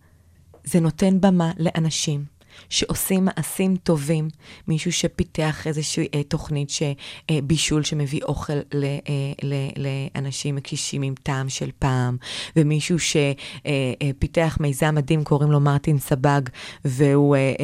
[0.65, 2.36] זה נותן במה לאנשים
[2.71, 4.29] שעושים מעשים טובים.
[4.69, 6.83] מישהו שפיתח איזושהי אה, תוכנית ש,
[7.31, 12.17] אה, בישול שמביא אוכל ל, אה, ל, לאנשים קשישים עם טעם של פעם,
[12.57, 16.41] ומישהו שפיתח מיזם מדהים, קוראים לו מרטין סבג,
[16.85, 17.55] והוא אה, אה,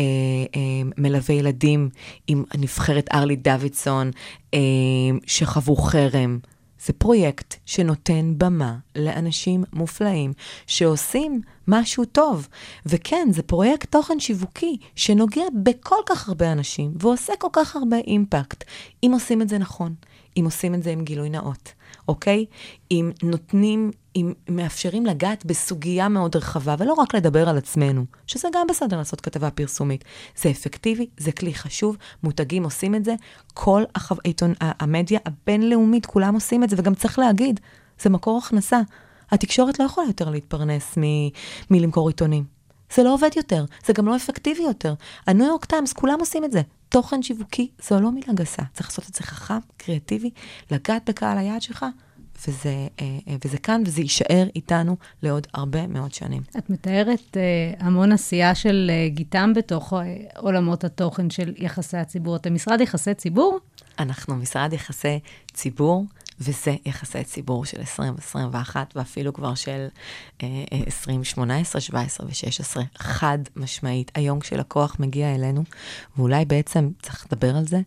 [0.56, 0.60] אה,
[0.98, 1.88] מלווה ילדים
[2.26, 4.10] עם הנבחרת ארלי דוידסון,
[4.54, 4.60] אה,
[5.26, 6.38] שחוו חרם.
[6.84, 10.32] זה פרויקט שנותן במה לאנשים מופלאים
[10.66, 12.48] שעושים משהו טוב.
[12.86, 18.64] וכן, זה פרויקט תוכן שיווקי שנוגע בכל כך הרבה אנשים ועושה כל כך הרבה אימפקט,
[19.02, 19.94] אם עושים את זה נכון,
[20.36, 21.72] אם עושים את זה עם גילוי נאות,
[22.08, 22.46] אוקיי?
[22.90, 28.66] אם נותנים, אם מאפשרים לגעת בסוגיה מאוד רחבה, ולא רק לדבר על עצמנו, שזה גם
[28.66, 30.04] בסדר לעשות כתבה פרסומית.
[30.36, 33.14] זה אפקטיבי, זה כלי חשוב, מותגים עושים את זה,
[33.54, 34.14] כל החו...
[34.24, 37.60] עיתון, המדיה הבינלאומית, כולם עושים את זה, וגם צריך להגיד,
[38.00, 38.80] זה מקור הכנסה.
[39.30, 41.02] התקשורת לא יכולה יותר להתפרנס מ...
[41.70, 42.44] מלמכור עיתונים.
[42.94, 44.94] זה לא עובד יותר, זה גם לא אפקטיבי יותר.
[45.26, 46.62] הניו יורק טיימס, כולם עושים את זה.
[46.92, 50.30] תוכן שיווקי זו לא מילה גסה, צריך לעשות את זה חכם, קריאטיבי,
[50.70, 51.86] לגעת בקהל היעד שלך,
[52.48, 56.42] וזה, אה, אה, וזה כאן, וזה יישאר איתנו לעוד הרבה מאוד שנים.
[56.58, 59.92] את מתארת אה, המון עשייה של גיתם בתוך
[60.36, 62.36] עולמות התוכן של יחסי הציבור.
[62.36, 63.58] אתם משרד יחסי ציבור?
[63.98, 65.20] אנחנו משרד יחסי
[65.52, 66.04] ציבור,
[66.42, 69.86] וזה יחסי ציבור של 2021, ואפילו כבר של
[70.42, 74.10] אה, אה, 2018, 17 ו-16, חד משמעית.
[74.14, 75.64] היום כשלקוח מגיע אלינו,
[76.16, 77.80] ואולי בעצם צריך לדבר על זה,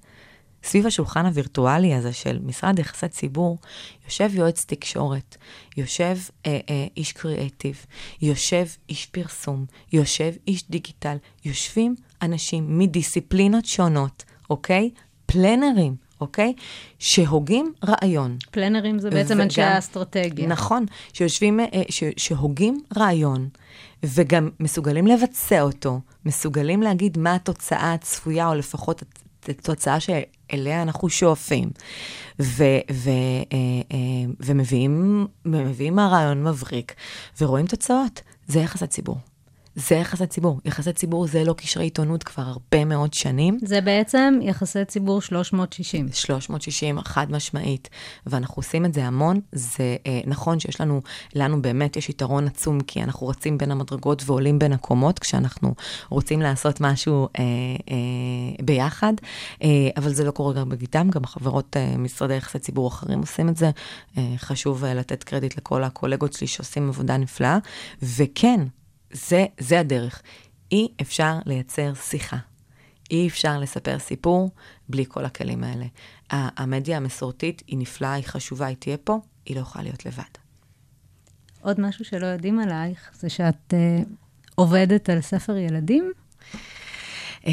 [0.66, 3.58] סביב השולחן הווירטואלי הזה של משרד יחסי ציבור,
[4.06, 5.38] יושב יועץ תקשורת,
[5.78, 7.86] יושב אה, אה, איש קריאייטיב,
[8.22, 14.90] יושב איש פרסום, יושב איש דיגיטל, יושבים אנשים מדיסציפלינות שונות, אוקיי?
[15.26, 16.54] פלנרים, אוקיי?
[17.00, 18.38] שהוגים רעיון.
[18.52, 20.48] פלנרים זה בעצם וגם- אנשי האסטרטגיה.
[20.48, 23.50] נכון, שיושבים, אה, ש, שהוגים רעיון,
[24.04, 29.04] וגם מסוגלים לבצע אותו, מסוגלים להגיד מה התוצאה הצפויה, או לפחות
[29.50, 31.70] התוצאה שאליה אנחנו שואפים,
[32.42, 33.58] ו, ו, אה,
[33.92, 33.98] אה,
[34.40, 36.94] ומביאים, ומביאים מהרעיון מבריק,
[37.42, 38.22] ורואים תוצאות.
[38.48, 39.18] זה יחס הציבור.
[39.76, 40.60] זה יחס הציבור.
[40.66, 43.58] יחסי ציבור זה לא קשרי עיתונות כבר הרבה מאוד שנים.
[43.62, 46.08] זה בעצם יחסי ציבור 360.
[46.14, 47.90] 360, חד משמעית,
[48.26, 49.40] ואנחנו עושים את זה המון.
[49.52, 51.02] זה אה, נכון שיש לנו,
[51.36, 55.74] לנו באמת יש יתרון עצום, כי אנחנו רצים בין המדרגות ועולים בין הקומות, כשאנחנו
[56.10, 57.44] רוצים לעשות משהו אה,
[57.90, 59.14] אה, ביחד,
[59.64, 63.50] אה, אבל זה לא קורה גם בגיתם, גם החברות אה, משרדי יחסי ציבור אחרים עושים
[63.50, 63.72] את זה.
[64.18, 67.58] אה, חשוב אה, לתת קרדיט לכל הקולגות שלי שעושים עבודה נפלאה,
[68.04, 68.60] וכן,
[69.16, 70.22] זה, זה הדרך.
[70.72, 72.38] אי אפשר לייצר שיחה.
[73.12, 74.50] אי אפשר לספר סיפור
[74.90, 75.86] בלי כל הכלים האלה.
[76.30, 80.24] המדיה המסורתית היא נפלאה, היא חשובה, היא תהיה פה, היא לא יכולה להיות לבד.
[81.62, 84.08] עוד משהו שלא יודעים עלייך, זה שאת uh,
[84.56, 86.12] עובדת על ספר ילדים.
[87.48, 87.52] אה,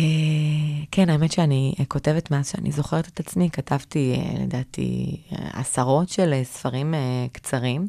[0.91, 6.41] כן, האמת שאני כותבת מאז שאני זוכרת את עצמי, כתבתי, אה, לדעתי, אה, עשרות של
[6.45, 6.95] ספרים
[7.33, 7.87] קצרים.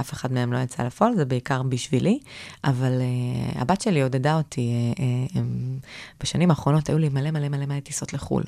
[0.00, 2.18] אף אחד מהם לא יצא לפועל, זה בעיקר בשבילי,
[2.64, 2.92] אבל
[3.54, 4.72] הבת שלי עודדה אותי.
[6.20, 8.42] בשנים האחרונות היו לי מלא מלא מלא מלא טיסות לחו"ל.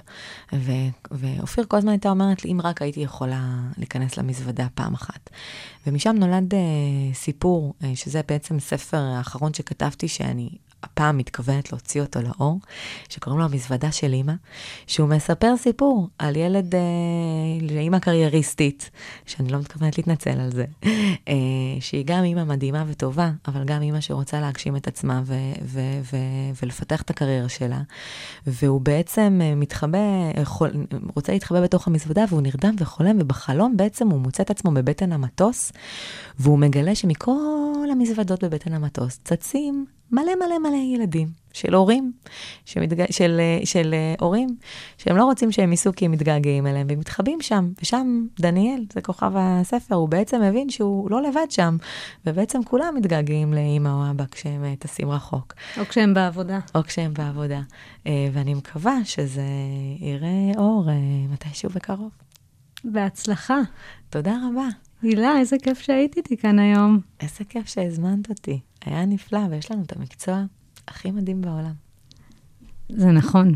[0.53, 0.73] ו-
[1.11, 5.31] ואופיר כל הזמן הייתה אומרת לי, אם רק הייתי יכולה להיכנס למזוודה פעם אחת.
[5.87, 6.55] ומשם נולד
[7.15, 10.49] סיפור, שזה בעצם ספר האחרון שכתבתי, שאני
[10.83, 12.61] הפעם מתכוונת להוציא אותו לאור,
[13.09, 14.33] שקוראים לו המזוודה של אימא,
[14.87, 16.81] שהוא מספר סיפור על ילד, אה,
[17.71, 18.91] לאימא קרייריסטית,
[19.27, 20.65] שאני לא מתכוונת להתנצל על זה,
[21.29, 21.35] אה,
[21.81, 26.63] שהיא גם אימא מדהימה וטובה, אבל גם אימא שרוצה להגשים את עצמה ו- ו- ו-
[26.63, 27.81] ולפתח את הקריירה שלה,
[28.47, 29.99] והוא בעצם אה, מתחבא,
[30.41, 30.71] יכול,
[31.15, 35.73] רוצה להתחבא בתוך המזוודה, והוא נרדם וחולם, ובחלום בעצם הוא מוצא את עצמו בבטן המטוס,
[36.39, 42.13] והוא מגלה שמכל המזוודות בבטן המטוס צצים מלא מלא מלא ילדים של הורים,
[42.65, 43.11] שמתג...
[43.11, 44.57] של, אה, של אה, הורים,
[44.99, 49.01] שהם לא רוצים שהם ייסעו כי הם מתגעגעים אליהם, והם מתחבאים שם, ושם דניאל, זה
[49.01, 51.77] כוכב הספר, הוא בעצם מבין שהוא לא לבד שם,
[52.27, 55.55] ובעצם כולם מתגעגעים לאימא או אבא כשהם אה, טסים רחוק.
[55.79, 56.59] או כשהם בעבודה.
[56.75, 57.61] או כשהם בעבודה.
[58.07, 59.47] אה, ואני מקווה שזה
[59.99, 60.89] יראה אור
[61.33, 62.11] מתישהו בקרוב.
[62.85, 63.59] בהצלחה.
[64.11, 64.69] תודה רבה.
[65.03, 67.01] הילה, איזה כיף שהיית איתי כאן היום.
[67.21, 68.61] איזה כיף שהזמנת אותי.
[68.87, 70.43] היה נפלא, ויש לנו את המקצוע
[70.89, 71.73] הכי מדהים בעולם.
[72.89, 73.55] זה נכון.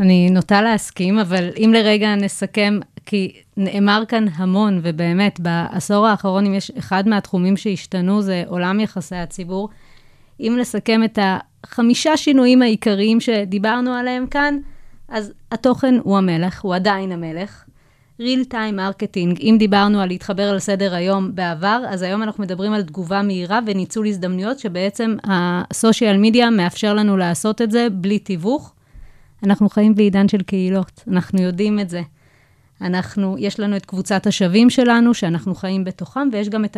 [0.00, 6.54] אני נוטה להסכים, אבל אם לרגע נסכם, כי נאמר כאן המון, ובאמת, בעשור האחרון, אם
[6.54, 9.68] יש אחד מהתחומים שהשתנו, זה עולם יחסי הציבור.
[10.40, 14.58] אם נסכם את החמישה שינויים העיקריים שדיברנו עליהם כאן,
[15.08, 17.64] אז התוכן הוא המלך, הוא עדיין המלך.
[18.22, 22.72] Real time marketing, אם דיברנו על להתחבר על סדר היום בעבר, אז היום אנחנו מדברים
[22.72, 28.74] על תגובה מהירה וניצול הזדמנויות, שבעצם הסושיאל מדיה מאפשר לנו לעשות את זה בלי תיווך.
[29.42, 32.02] אנחנו חיים בעידן של קהילות, אנחנו יודעים את זה.
[32.80, 36.76] אנחנו, יש לנו את קבוצת השווים שלנו, שאנחנו חיים בתוכם, ויש גם את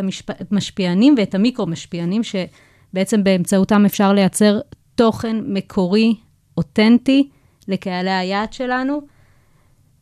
[0.50, 4.60] המשפיענים ואת המיקרו-משפיענים, שבעצם באמצעותם אפשר לייצר
[4.94, 6.14] תוכן מקורי,
[6.56, 7.28] אותנטי,
[7.68, 9.13] לקהלי היעד שלנו.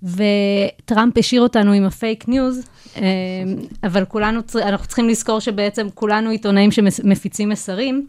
[0.02, 3.02] וטראמפ השאיר אותנו עם ה fake news, אה,
[3.84, 8.06] אבל כולנו, אנחנו צריכים לזכור שבעצם כולנו עיתונאים שמפיצים מסרים,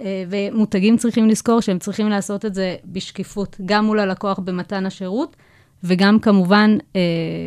[0.00, 5.36] אה, ומותגים צריכים לזכור שהם צריכים לעשות את זה בשקיפות, גם מול הלקוח במתן השירות,
[5.84, 7.00] וגם כמובן אה,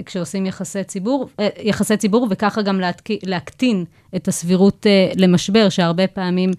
[0.06, 1.30] כשעושים יחסי ציבור,
[1.64, 2.82] יחסי ציבור, וככה גם
[3.24, 3.86] להקטין
[4.16, 4.86] את הסבירות
[5.16, 6.52] למשבר, שהרבה פעמים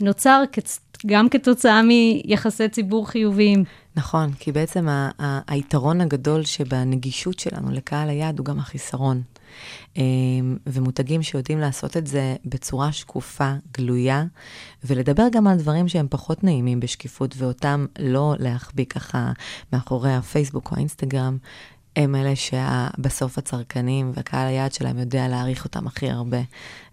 [0.00, 0.42] נוצר
[1.06, 3.64] גם כתוצאה מיחסי ציבור חיוביים.
[3.96, 9.22] נכון, כי בעצם ה- ה- היתרון הגדול שבנגישות שלנו לקהל היעד הוא גם החיסרון.
[9.96, 14.24] אמ, ומותגים שיודעים לעשות את זה בצורה שקופה, גלויה,
[14.84, 19.32] ולדבר גם על דברים שהם פחות נעימים בשקיפות, ואותם לא להחביא ככה
[19.72, 21.38] מאחורי הפייסבוק או האינסטגרם,
[21.96, 26.40] הם אלה שבסוף הצרכנים והקהל היעד שלהם יודע להעריך אותם הכי הרבה.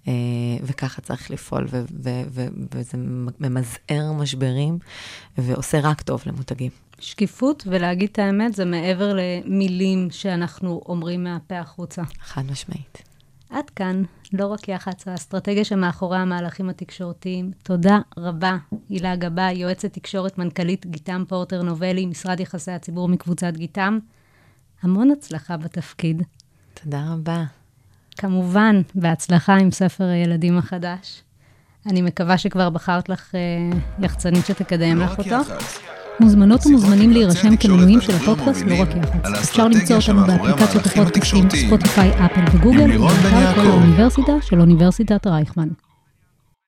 [0.07, 0.13] אה,
[0.63, 2.97] וככה צריך לפעול, ו- ו- ו- וזה
[3.39, 4.79] ממזער משברים
[5.37, 6.71] ועושה רק טוב למותגים.
[6.99, 12.01] שקיפות ולהגיד את האמת זה מעבר למילים שאנחנו אומרים מהפה החוצה.
[12.19, 13.03] חד משמעית.
[13.49, 14.03] עד כאן,
[14.33, 17.51] לא רק יח"צ, האסטרטגיה שמאחורי המהלכים התקשורתיים.
[17.63, 18.57] תודה רבה,
[18.89, 23.99] הילה גבאי, יועצת תקשורת, מנכ"לית גיתם פורטר נובלי, משרד יחסי הציבור מקבוצת גיתם.
[24.81, 26.23] המון הצלחה בתפקיד.
[26.83, 27.43] תודה רבה.
[28.17, 31.21] כמובן, בהצלחה עם ספר הילדים החדש.
[31.87, 33.39] אני מקווה שכבר בחרת לך אה,
[33.99, 35.29] יחצנית שתקדם לא לך אותו.
[35.29, 35.79] יח"צ.
[36.19, 39.25] מוזמנות ומוזמנים להירשם כמנויים של הפודקאסט, לא רק והדוברים יח"צ.
[39.25, 41.49] על אפשר למצוא אותנו באפליקציות הפודקאסטים.
[41.49, 43.61] ספוטיפיי, אפל וגוגל, ובאתר כל.
[43.61, 45.67] האוניברסיטה של אוניברסיטת רייכמן.